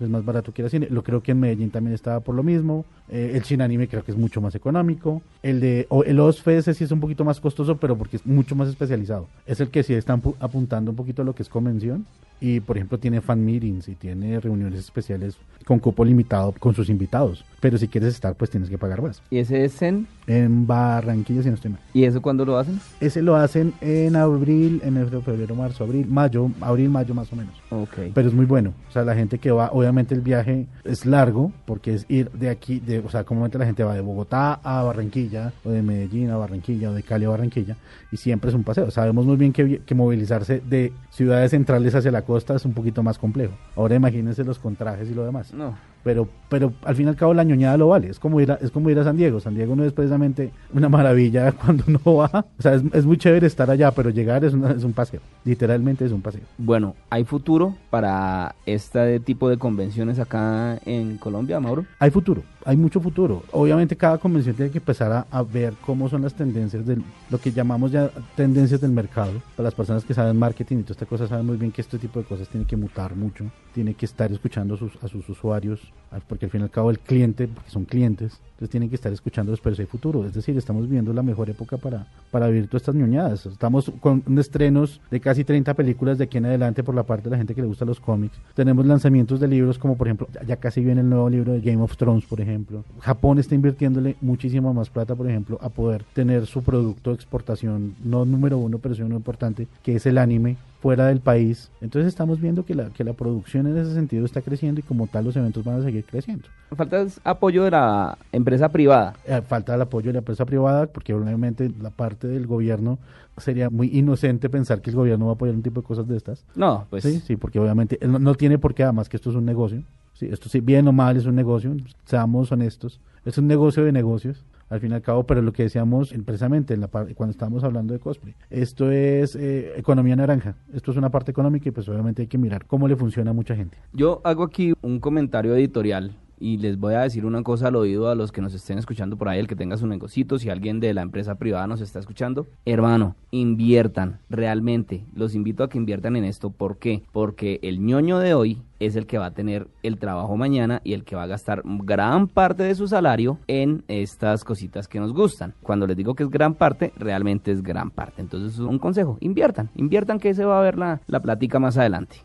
Es 0.00 0.08
más 0.08 0.24
barato 0.24 0.52
que 0.52 0.62
ir 0.62 0.66
al 0.66 0.70
cine. 0.70 0.86
Lo 0.90 1.02
creo 1.02 1.22
que 1.22 1.32
en 1.32 1.40
Medellín 1.40 1.70
también 1.70 1.94
estaba 1.94 2.20
por 2.20 2.34
lo 2.34 2.42
mismo. 2.42 2.84
Eh, 3.08 3.32
el 3.34 3.44
cine 3.44 3.64
anime 3.64 3.88
creo 3.88 4.04
que 4.04 4.10
es 4.12 4.16
mucho 4.18 4.40
más 4.40 4.54
económico. 4.54 5.22
El 5.42 5.60
de 5.60 5.86
o 5.88 6.04
el 6.04 6.20
OSFE 6.20 6.62
sí 6.62 6.84
es 6.84 6.90
un 6.92 7.00
poquito 7.00 7.24
más 7.24 7.40
costoso, 7.40 7.76
pero 7.76 7.96
porque 7.96 8.16
es 8.16 8.26
mucho 8.26 8.54
más 8.54 8.68
especializado. 8.68 9.26
Es 9.46 9.60
el 9.60 9.68
que 9.68 9.82
sí 9.82 9.94
están 9.94 10.22
pu- 10.22 10.34
apuntando 10.40 10.90
un 10.90 10.96
poquito 10.96 11.22
a 11.22 11.24
lo 11.24 11.34
que 11.34 11.42
es 11.42 11.48
convención. 11.48 12.04
Y 12.42 12.58
por 12.58 12.76
ejemplo 12.76 12.98
tiene 12.98 13.20
fan 13.20 13.44
meetings 13.44 13.86
y 13.86 13.94
tiene 13.94 14.40
reuniones 14.40 14.80
especiales 14.80 15.36
con 15.64 15.78
cupo 15.78 16.04
limitado 16.04 16.52
con 16.58 16.74
sus 16.74 16.88
invitados. 16.88 17.44
Pero 17.60 17.78
si 17.78 17.86
quieres 17.86 18.14
estar, 18.14 18.34
pues 18.34 18.50
tienes 18.50 18.68
que 18.68 18.78
pagar 18.78 19.00
más. 19.00 19.22
¿Y 19.30 19.38
ese 19.38 19.64
es 19.64 19.80
en? 19.80 20.08
En 20.26 20.66
Barranquilla, 20.66 21.42
si 21.44 21.48
no 21.48 21.54
estoy 21.54 21.70
mal. 21.70 21.80
¿Y 21.94 22.02
eso 22.02 22.20
cuándo 22.20 22.44
lo 22.44 22.58
hacen? 22.58 22.80
Ese 23.00 23.22
lo 23.22 23.36
hacen 23.36 23.72
en 23.80 24.16
abril, 24.16 24.80
enero, 24.84 25.22
febrero, 25.22 25.54
marzo, 25.54 25.84
abril, 25.84 26.08
mayo, 26.08 26.50
abril, 26.60 26.88
mayo 26.88 27.14
más 27.14 27.32
o 27.32 27.36
menos. 27.36 27.54
Ok. 27.70 28.10
Pero 28.12 28.28
es 28.28 28.34
muy 28.34 28.46
bueno. 28.46 28.74
O 28.88 28.92
sea, 28.92 29.04
la 29.04 29.14
gente 29.14 29.38
que 29.38 29.52
va, 29.52 29.70
obviamente 29.72 30.12
el 30.12 30.20
viaje 30.20 30.66
es 30.82 31.06
largo, 31.06 31.52
porque 31.64 31.94
es 31.94 32.06
ir 32.08 32.28
de 32.32 32.50
aquí, 32.50 32.80
de, 32.80 32.98
o 32.98 33.08
sea, 33.08 33.22
comúnmente 33.22 33.58
la 33.58 33.66
gente 33.66 33.84
va 33.84 33.94
de 33.94 34.00
Bogotá 34.00 34.54
a 34.54 34.82
Barranquilla, 34.82 35.52
o 35.64 35.70
de 35.70 35.82
Medellín 35.82 36.30
a 36.30 36.36
Barranquilla, 36.36 36.90
o 36.90 36.94
de 36.94 37.04
Cali 37.04 37.26
a 37.26 37.28
Barranquilla, 37.28 37.76
y 38.10 38.16
siempre 38.16 38.50
es 38.50 38.56
un 38.56 38.64
paseo. 38.64 38.90
Sabemos 38.90 39.24
muy 39.26 39.36
bien 39.36 39.52
que, 39.52 39.82
que 39.86 39.94
movilizarse 39.94 40.60
de 40.68 40.92
ciudades 41.10 41.52
centrales 41.52 41.94
hacia 41.94 42.10
la 42.10 42.22
costa 42.22 42.31
es 42.36 42.64
un 42.64 42.74
poquito 42.74 43.02
más 43.02 43.18
complejo. 43.18 43.52
Ahora 43.76 43.94
imagínense 43.94 44.44
los 44.44 44.58
contrajes 44.58 45.08
y 45.10 45.14
lo 45.14 45.24
demás. 45.24 45.52
No. 45.52 45.76
Pero, 46.04 46.28
pero 46.48 46.72
al 46.84 46.96
fin 46.96 47.06
y 47.06 47.08
al 47.10 47.16
cabo 47.16 47.32
la 47.34 47.44
ñoñada 47.44 47.76
lo 47.76 47.88
vale. 47.88 48.08
Es 48.08 48.18
como 48.18 48.40
ir 48.40 48.50
a, 48.50 48.54
es 48.56 48.70
como 48.70 48.90
ir 48.90 48.98
a 48.98 49.04
San 49.04 49.16
Diego. 49.16 49.38
San 49.40 49.54
Diego 49.54 49.76
no 49.76 49.84
es 49.84 49.92
precisamente 49.92 50.50
una 50.72 50.88
maravilla 50.88 51.52
cuando 51.64 51.84
uno 51.86 52.00
va. 52.04 52.46
O 52.58 52.62
sea, 52.62 52.74
es, 52.74 52.82
es 52.92 53.06
muy 53.06 53.16
chévere 53.18 53.46
estar 53.46 53.70
allá, 53.70 53.90
pero 53.92 54.10
llegar 54.10 54.44
es, 54.44 54.52
una- 54.54 54.72
es 54.72 54.82
un 54.84 54.92
paseo. 54.92 55.20
Literalmente 55.44 56.04
es 56.04 56.12
un 56.12 56.20
paseo. 56.22 56.42
Bueno, 56.58 56.94
¿hay 57.10 57.24
futuro 57.24 57.76
para 57.90 58.54
este 58.66 59.20
tipo 59.20 59.48
de 59.48 59.58
convenciones 59.58 60.18
acá 60.18 60.78
en 60.84 61.18
Colombia, 61.18 61.60
Mauro? 61.60 61.84
Hay 61.98 62.10
futuro, 62.10 62.42
hay 62.64 62.76
mucho 62.76 63.00
futuro. 63.00 63.42
Obviamente 63.52 63.96
cada 63.96 64.18
convención 64.18 64.56
tiene 64.56 64.70
que 64.70 64.78
empezar 64.78 65.12
a, 65.12 65.26
a 65.30 65.42
ver 65.42 65.74
cómo 65.86 66.08
son 66.08 66.22
las 66.22 66.34
tendencias 66.34 66.84
del, 66.86 67.02
lo 67.30 67.38
que 67.38 67.52
llamamos 67.52 67.92
ya 67.92 68.10
tendencias 68.34 68.80
del 68.80 68.90
mercado. 68.92 69.32
Para 69.56 69.66
las 69.68 69.74
personas 69.74 70.04
que 70.04 70.14
saben 70.14 70.38
marketing 70.38 70.78
y 70.78 70.82
toda 70.82 70.92
esta 70.94 71.06
cosa 71.06 71.26
saben 71.28 71.46
muy 71.46 71.56
bien 71.56 71.70
que 71.72 71.80
este 71.80 71.98
tipo 71.98 72.18
de 72.18 72.24
cosas 72.24 72.48
tiene 72.48 72.66
que 72.66 72.76
mutar 72.76 73.14
mucho, 73.14 73.44
tiene 73.74 73.94
que 73.94 74.06
estar 74.06 74.30
escuchando 74.32 74.74
a 74.74 74.78
sus, 74.78 74.92
a 75.02 75.08
sus 75.08 75.28
usuarios, 75.28 75.91
porque 76.28 76.46
al 76.46 76.50
fin 76.50 76.60
y 76.60 76.64
al 76.64 76.70
cabo 76.70 76.90
el 76.90 76.98
cliente, 76.98 77.48
porque 77.48 77.70
son 77.70 77.84
clientes, 77.84 78.38
entonces 78.52 78.70
tienen 78.70 78.88
que 78.88 78.96
estar 78.96 79.12
escuchándolos, 79.12 79.60
pero 79.60 79.74
si 79.74 79.82
hay 79.82 79.86
futuro. 79.86 80.24
Es 80.26 80.34
decir, 80.34 80.56
estamos 80.56 80.84
viviendo 80.84 81.12
la 81.12 81.22
mejor 81.22 81.48
época 81.48 81.78
para, 81.78 82.06
para 82.30 82.48
vivir 82.48 82.68
todas 82.68 82.82
estas 82.82 82.94
ñoñadas. 82.94 83.46
Estamos 83.46 83.90
con 84.00 84.22
estrenos 84.38 85.00
de 85.10 85.20
casi 85.20 85.42
30 85.44 85.74
películas 85.74 86.18
de 86.18 86.24
aquí 86.24 86.38
en 86.38 86.46
adelante 86.46 86.84
por 86.84 86.94
la 86.94 87.02
parte 87.02 87.24
de 87.24 87.30
la 87.30 87.38
gente 87.38 87.54
que 87.54 87.62
le 87.62 87.66
gusta 87.66 87.84
los 87.84 87.98
cómics. 87.98 88.36
Tenemos 88.54 88.86
lanzamientos 88.86 89.40
de 89.40 89.48
libros 89.48 89.78
como 89.78 89.96
por 89.96 90.06
ejemplo, 90.06 90.28
ya, 90.46 90.56
casi 90.56 90.84
viene 90.84 91.00
el 91.00 91.08
nuevo 91.08 91.28
libro 91.28 91.52
de 91.52 91.60
Game 91.60 91.82
of 91.82 91.96
Thrones, 91.96 92.24
por 92.26 92.40
ejemplo. 92.40 92.84
Japón 93.00 93.38
está 93.38 93.54
invirtiéndole 93.54 94.16
muchísima 94.20 94.72
más 94.72 94.90
plata, 94.90 95.14
por 95.14 95.28
ejemplo, 95.28 95.58
a 95.62 95.68
poder 95.68 96.04
tener 96.12 96.46
su 96.46 96.62
producto 96.62 97.10
de 97.10 97.16
exportación, 97.16 97.94
no 98.04 98.24
número 98.24 98.58
uno, 98.58 98.78
pero 98.78 98.94
sí 98.94 99.02
uno 99.02 99.16
importante, 99.16 99.66
que 99.82 99.96
es 99.96 100.06
el 100.06 100.18
anime 100.18 100.56
fuera 100.82 101.06
del 101.06 101.20
país. 101.20 101.70
Entonces 101.80 102.08
estamos 102.08 102.40
viendo 102.40 102.64
que 102.64 102.74
la, 102.74 102.90
que 102.90 103.04
la 103.04 103.12
producción 103.12 103.68
en 103.68 103.78
ese 103.78 103.94
sentido 103.94 104.26
está 104.26 104.42
creciendo 104.42 104.80
y 104.80 104.82
como 104.82 105.06
tal 105.06 105.24
los 105.24 105.36
eventos 105.36 105.64
van 105.64 105.80
a 105.80 105.84
seguir 105.84 106.04
creciendo. 106.04 106.48
Falta 106.76 107.06
apoyo 107.22 107.62
de 107.62 107.70
la 107.70 108.18
empresa 108.32 108.68
privada. 108.68 109.14
Eh, 109.24 109.40
falta 109.46 109.76
el 109.76 109.80
apoyo 109.80 110.08
de 110.08 110.14
la 110.14 110.18
empresa 110.18 110.44
privada 110.44 110.86
porque 110.86 111.14
obviamente 111.14 111.70
la 111.80 111.90
parte 111.90 112.26
del 112.26 112.48
gobierno 112.48 112.98
sería 113.36 113.70
muy 113.70 113.96
inocente 113.96 114.50
pensar 114.50 114.82
que 114.82 114.90
el 114.90 114.96
gobierno 114.96 115.26
va 115.26 115.32
a 115.32 115.34
apoyar 115.34 115.54
un 115.54 115.62
tipo 115.62 115.80
de 115.80 115.86
cosas 115.86 116.08
de 116.08 116.16
estas. 116.16 116.44
No, 116.56 116.86
pues 116.90 117.04
Sí, 117.04 117.20
sí, 117.20 117.36
porque 117.36 117.60
obviamente 117.60 117.96
él 118.00 118.10
no, 118.10 118.18
no 118.18 118.34
tiene 118.34 118.58
por 118.58 118.74
qué, 118.74 118.82
además 118.82 119.08
que 119.08 119.16
esto 119.16 119.30
es 119.30 119.36
un 119.36 119.44
negocio. 119.44 119.82
Sí, 120.14 120.28
esto 120.30 120.48
sí, 120.48 120.60
bien 120.60 120.88
o 120.88 120.92
mal 120.92 121.16
es 121.16 121.26
un 121.26 121.36
negocio, 121.36 121.74
seamos 122.04 122.50
honestos. 122.50 123.00
Es 123.24 123.38
un 123.38 123.46
negocio 123.46 123.84
de 123.84 123.92
negocios, 123.92 124.44
al 124.72 124.80
fin 124.80 124.90
y 124.90 124.94
al 124.94 125.02
cabo, 125.02 125.24
pero 125.24 125.42
lo 125.42 125.52
que 125.52 125.64
decíamos 125.64 126.14
precisamente 126.24 126.72
en 126.72 126.80
la 126.80 126.88
cuando 126.88 127.30
estábamos 127.30 127.62
hablando 127.62 127.92
de 127.92 128.00
cosplay, 128.00 128.34
esto 128.48 128.90
es 128.90 129.36
eh, 129.36 129.74
economía 129.76 130.16
naranja, 130.16 130.56
esto 130.72 130.92
es 130.92 130.96
una 130.96 131.10
parte 131.10 131.30
económica 131.30 131.68
y 131.68 131.72
pues 131.72 131.86
obviamente 131.90 132.22
hay 132.22 132.28
que 132.28 132.38
mirar 132.38 132.64
cómo 132.64 132.88
le 132.88 132.96
funciona 132.96 133.32
a 133.32 133.34
mucha 133.34 133.54
gente. 133.54 133.76
Yo 133.92 134.22
hago 134.24 134.44
aquí 134.44 134.72
un 134.80 134.98
comentario 134.98 135.54
editorial 135.54 136.12
y 136.42 136.56
les 136.56 136.76
voy 136.76 136.94
a 136.94 137.02
decir 137.02 137.24
una 137.24 137.42
cosa 137.44 137.68
al 137.68 137.76
oído 137.76 138.10
a 138.10 138.16
los 138.16 138.32
que 138.32 138.42
nos 138.42 138.52
estén 138.52 138.76
escuchando 138.76 139.16
por 139.16 139.28
ahí, 139.28 139.38
el 139.38 139.46
que 139.46 139.54
tenga 139.54 139.76
su 139.76 139.86
negocito, 139.86 140.38
si 140.38 140.50
alguien 140.50 140.80
de 140.80 140.92
la 140.92 141.02
empresa 141.02 141.36
privada 141.36 141.68
nos 141.68 141.80
está 141.80 142.00
escuchando, 142.00 142.48
hermano, 142.64 143.14
inviertan, 143.30 144.18
realmente, 144.28 145.04
los 145.14 145.36
invito 145.36 145.62
a 145.62 145.68
que 145.68 145.78
inviertan 145.78 146.16
en 146.16 146.24
esto, 146.24 146.50
¿por 146.50 146.78
qué? 146.78 147.04
Porque 147.12 147.60
el 147.62 147.80
ñoño 147.80 148.18
de 148.18 148.34
hoy 148.34 148.60
es 148.80 148.96
el 148.96 149.06
que 149.06 149.18
va 149.18 149.26
a 149.26 149.34
tener 149.34 149.68
el 149.84 149.98
trabajo 149.98 150.36
mañana 150.36 150.80
y 150.82 150.94
el 150.94 151.04
que 151.04 151.14
va 151.14 151.22
a 151.22 151.28
gastar 151.28 151.62
gran 151.64 152.26
parte 152.26 152.64
de 152.64 152.74
su 152.74 152.88
salario 152.88 153.38
en 153.46 153.84
estas 153.86 154.42
cositas 154.42 154.88
que 154.88 154.98
nos 154.98 155.12
gustan. 155.12 155.54
Cuando 155.62 155.86
les 155.86 155.96
digo 155.96 156.16
que 156.16 156.24
es 156.24 156.30
gran 156.30 156.54
parte, 156.54 156.92
realmente 156.96 157.52
es 157.52 157.62
gran 157.62 157.90
parte. 157.90 158.20
Entonces, 158.20 158.58
un 158.58 158.80
consejo, 158.80 159.16
inviertan, 159.20 159.70
inviertan 159.76 160.18
que 160.18 160.34
se 160.34 160.44
va 160.44 160.58
a 160.58 160.62
ver 160.62 160.76
la, 160.76 161.00
la 161.06 161.20
plática 161.20 161.60
más 161.60 161.78
adelante. 161.78 162.16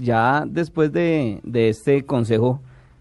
Ya 0.00 0.44
después 0.46 0.92
de, 0.92 1.40
de 1.44 1.68
este 1.68 2.04
consejo 2.04 2.60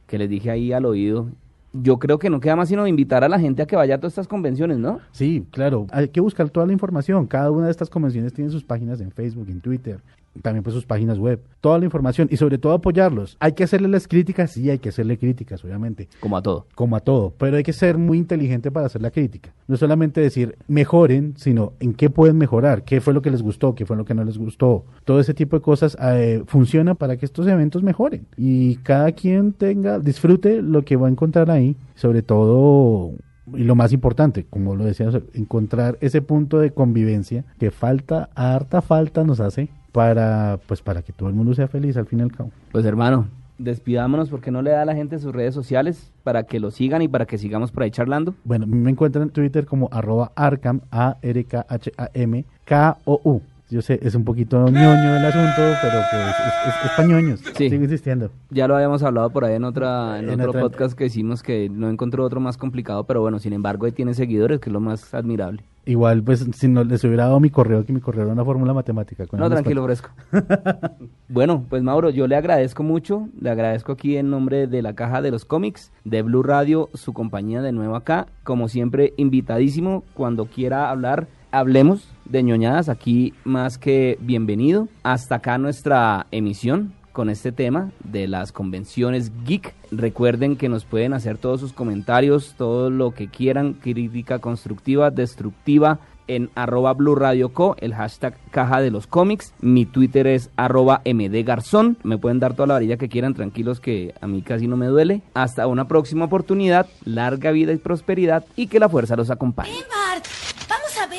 que 0.10 0.18
les 0.18 0.30
dije 0.30 0.50
ahí 0.50 0.74
al 0.74 0.86
oído, 0.86 1.28
yo 1.72 2.00
creo 2.00 2.18
que 2.18 2.32
no 2.32 2.39
queda 2.39 2.56
más 2.56 2.68
sino 2.68 2.88
invitar 2.88 3.24
a 3.24 3.30
la 3.30 3.39
gente 3.39 3.62
a 3.62 3.68
que 3.68 3.75
vaya 3.75 3.96
a 3.96 3.98
todas 4.00 4.13
estas 4.13 4.28
convenciones, 4.28 4.80
¿no? 4.80 5.00
Sí, 5.12 5.46
claro, 5.51 5.86
hay 5.92 6.10
que 6.10 6.20
buscar 6.20 6.50
toda 6.50 6.66
la 6.66 6.74
información. 6.74 7.28
Cada 7.28 7.51
una 7.51 7.66
de 7.66 7.72
estas 7.72 7.92
convenciones 7.92 8.34
tiene 8.34 8.50
sus 8.50 8.63
páginas 8.63 9.00
en 9.01 9.12
Facebook, 9.12 9.48
en 9.50 9.62
Twitter, 9.62 10.00
también 10.41 10.63
pues 10.63 10.74
sus 10.74 10.86
páginas 10.86 11.17
web, 11.17 11.41
toda 11.62 11.79
la 11.79 11.86
información 11.86 12.27
y 12.31 12.38
sobre 12.38 12.58
todo 12.58 12.74
apoyarlos. 12.74 13.38
Hay 13.39 13.53
que 13.53 13.63
hacerle 13.63 13.88
las 13.88 14.08
críticas, 14.08 14.51
sí, 14.51 14.69
hay 14.69 14.79
que 14.79 14.89
hacerle 14.89 15.17
críticas, 15.17 15.63
obviamente. 15.63 16.08
Como 16.19 16.38
a 16.38 16.41
todo. 16.41 16.65
Como 16.75 16.96
a 16.96 17.00
todo, 17.00 17.34
pero 17.38 17.58
hay 17.58 17.63
que 17.63 17.74
ser 17.74 17.98
muy 17.98 18.17
inteligente 18.17 18.72
para 18.72 18.86
hacer 18.86 19.01
la 19.01 19.12
crítica. 19.12 19.53
No 19.67 19.77
solamente 19.77 20.22
decir 20.22 20.58
mejoren, 20.67 21.34
sino 21.38 21.74
en 21.79 21.93
qué 21.93 22.10
pueden 22.10 22.38
mejorar, 22.38 22.84
qué 22.84 23.01
fue 23.01 23.13
lo 23.13 23.22
que 23.22 23.31
les 23.31 23.41
gustó, 23.41 23.75
qué 23.75 23.86
fue 23.86 23.98
lo 23.98 24.05
que 24.05 24.13
no 24.13 24.24
les 24.24 24.38
gustó. 24.38 24.86
Todo 25.05 25.19
ese 25.19 25.34
tipo 25.34 25.55
de 25.55 25.62
cosas 25.62 25.98
eh, 26.01 26.43
funciona 26.48 26.96
para 26.96 27.17
que 27.17 27.25
estos 27.25 27.48
eventos 27.48 27.84
mejoren 27.84 28.25
y 28.38 28.77
cada 28.77 29.12
quien 29.12 29.53
tenga, 29.53 30.00
disfrute 30.00 30.62
lo 30.62 30.84
que 30.84 30.96
va 30.96 31.08
a 31.08 31.12
encontrar 31.12 31.51
ahí, 31.51 31.75
sobre 31.96 32.22
todo 32.22 33.13
y 33.53 33.63
lo 33.63 33.75
más 33.75 33.93
importante, 33.93 34.46
como 34.50 34.75
lo 34.75 34.86
decíamos, 34.86 35.22
encontrar 35.34 35.98
ese 36.01 36.22
punto 36.22 36.60
de 36.60 36.72
convivencia 36.72 37.46
que 37.58 37.72
falta, 37.72 38.29
harta 38.36 38.81
falta 38.81 39.24
nos 39.24 39.39
hace 39.39 39.69
para 39.91 40.60
pues 40.67 40.81
para 40.81 41.01
que 41.01 41.13
todo 41.13 41.29
el 41.29 41.36
mundo 41.36 41.53
sea 41.53 41.67
feliz 41.67 41.98
al 41.98 42.05
fin 42.05 42.19
y 42.19 42.22
al 42.24 42.31
cabo. 42.31 42.51
Pues 42.72 42.86
hermano, 42.86 43.27
despidámonos 43.58 44.29
porque 44.29 44.51
no 44.51 44.62
le 44.62 44.72
da 44.72 44.81
a 44.81 44.86
la 44.86 44.96
gente 44.96 45.19
sus 45.19 45.34
redes 45.34 45.53
sociales 45.53 46.12
para 46.24 46.43
que 46.43 46.60
lo 46.60 46.72
sigan 46.72 47.01
y 47.01 47.08
para 47.08 47.25
que 47.25 47.38
sigamos 47.38 47.72
por 47.72 47.84
ahí 47.84 47.91
charlando. 47.91 48.34
Bueno, 48.43 48.65
me 48.65 48.89
encuentran 48.89 49.24
en 49.24 49.29
Twitter 49.29 49.65
como 49.65 49.89
arroba 49.91 50.31
arcam, 50.36 50.81
A-R-K-H-A-M, 50.91 52.46
K-O-U. 52.65 53.41
Yo 53.69 53.81
sé, 53.83 53.99
es 54.01 54.15
un 54.15 54.23
poquito 54.23 54.65
ñoño 54.65 55.15
el 55.17 55.25
asunto, 55.25 55.77
pero 55.81 55.99
pues 56.11 56.23
es, 56.29 56.73
es, 56.73 56.85
es 56.85 56.91
pa' 56.97 57.03
ñoños. 57.05 57.39
Sí. 57.55 57.69
Sigo 57.69 57.83
insistiendo. 57.83 58.31
Ya 58.49 58.67
lo 58.67 58.75
habíamos 58.75 59.03
hablado 59.03 59.29
por 59.29 59.45
ahí 59.45 59.53
en 59.55 59.63
otra 59.63 60.17
en, 60.19 60.29
En 60.29 60.39
otro 60.39 60.49
otra- 60.49 60.61
podcast 60.61 60.97
que 60.97 61.05
hicimos 61.05 61.43
que 61.43 61.69
no 61.69 61.88
encontró 61.89 62.23
otro 62.25 62.39
más 62.39 62.57
complicado, 62.57 63.03
pero 63.03 63.21
bueno, 63.21 63.38
sin 63.38 63.53
embargo 63.53 63.85
ahí 63.85 63.91
tiene 63.91 64.15
seguidores, 64.15 64.59
que 64.59 64.69
es 64.69 64.73
lo 64.73 64.79
más 64.79 65.13
admirable. 65.13 65.63
Igual, 65.85 66.21
pues, 66.23 66.45
si 66.53 66.67
no 66.67 66.83
les 66.83 67.03
hubiera 67.03 67.23
dado 67.25 67.39
mi 67.39 67.49
correo, 67.49 67.83
que 67.85 67.93
mi 67.93 67.99
correo 67.99 68.23
era 68.23 68.33
una 68.33 68.45
fórmula 68.45 68.73
matemática. 68.73 69.25
con 69.25 69.39
No, 69.39 69.49
tranquilo, 69.49 69.83
fresco. 69.85 70.09
bueno, 71.29 71.65
pues 71.69 71.83
Mauro, 71.83 72.09
yo 72.09 72.27
le 72.27 72.35
agradezco 72.35 72.83
mucho, 72.83 73.27
le 73.39 73.49
agradezco 73.49 73.93
aquí 73.93 74.17
en 74.17 74.29
nombre 74.29 74.67
de 74.67 74.81
la 74.81 74.93
Caja 74.93 75.21
de 75.21 75.31
los 75.31 75.45
Cómics, 75.45 75.91
de 76.05 76.21
Blue 76.21 76.43
Radio, 76.43 76.89
su 76.93 77.13
compañía 77.13 77.61
de 77.61 77.71
nuevo 77.71 77.95
acá. 77.95 78.27
Como 78.43 78.67
siempre, 78.67 79.13
invitadísimo, 79.17 80.03
cuando 80.13 80.45
quiera 80.45 80.89
hablar, 80.89 81.27
hablemos 81.51 82.08
de 82.25 82.44
ñoñadas, 82.44 82.89
aquí 82.89 83.34
más 83.44 83.77
que 83.77 84.18
bienvenido. 84.22 84.88
Hasta 85.03 85.36
acá 85.36 85.58
nuestra 85.58 86.27
emisión 86.32 86.94
con 87.12 87.29
este 87.29 87.51
tema 87.51 87.91
de 88.03 88.27
las 88.27 88.51
convenciones 88.51 89.32
geek. 89.46 89.74
Recuerden 89.91 90.56
que 90.56 90.70
nos 90.70 90.86
pueden 90.86 91.13
hacer 91.13 91.38
todos 91.38 91.60
sus 91.60 91.74
comentarios, 91.74 92.56
todo 92.58 92.89
lo 92.89 93.12
que 93.12 93.27
quieran, 93.27 93.74
crítica 93.74 94.39
constructiva, 94.39 95.10
destructiva, 95.12 96.00
en 96.29 96.51
arroba 96.53 96.94
Blue 96.94 97.15
Radio 97.15 97.50
Co, 97.53 97.75
el 97.79 97.96
hashtag 97.96 98.38
caja 98.51 98.79
de 98.82 98.91
los 98.91 99.08
cómics. 99.08 99.51
Mi 99.62 99.86
Twitter 99.86 100.27
es 100.27 100.51
arroba 100.56 101.01
mdgarzón. 101.03 101.98
Me 102.03 102.20
pueden 102.20 102.39
dar 102.39 102.53
toda 102.53 102.68
la 102.68 102.74
varilla 102.75 102.98
que 102.98 103.10
quieran, 103.10 103.34
tranquilos 103.34 103.79
que 103.79 104.13
a 104.22 104.27
mí 104.27 104.44
casi 104.44 104.68
no 104.68 104.77
me 104.77 104.86
duele. 104.86 105.24
Hasta 105.34 105.65
una 105.65 105.88
próxima 105.88 106.25
oportunidad, 106.25 106.88
larga 107.03 107.50
vida 107.50 107.74
y 107.74 107.77
prosperidad 107.77 108.46
y 108.56 108.68
que 108.68 108.79
la 108.79 108.89
fuerza 108.89 109.15
los 109.15 109.32
acompañe. 109.32 109.74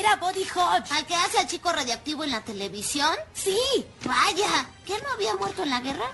Ver 0.01 0.09
a 0.09 0.15
Body 0.15 0.47
Hodge. 0.55 0.91
¿Al 0.91 1.05
que 1.05 1.13
hace 1.13 1.37
al 1.37 1.45
chico 1.47 1.71
radiactivo 1.71 2.23
en 2.23 2.31
la 2.31 2.41
televisión? 2.41 3.11
Sí. 3.33 3.55
Vaya, 4.03 4.65
¿que 4.85 4.93
no 4.93 5.11
había 5.13 5.35
muerto 5.35 5.61
en 5.61 5.69
la 5.69 5.79
guerra? 5.79 6.05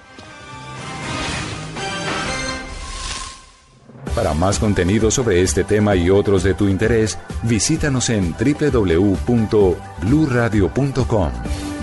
Para 4.14 4.34
más 4.34 4.60
contenido 4.60 5.10
sobre 5.10 5.42
este 5.42 5.64
tema 5.64 5.96
y 5.96 6.10
otros 6.10 6.44
de 6.44 6.54
tu 6.54 6.68
interés, 6.68 7.18
visítanos 7.44 8.10
en 8.10 8.34
www.bluradio.com. 8.34 11.32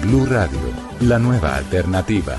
Blu 0.02 0.26
Radio, 0.26 0.60
la 1.00 1.18
nueva 1.18 1.56
alternativa. 1.56 2.36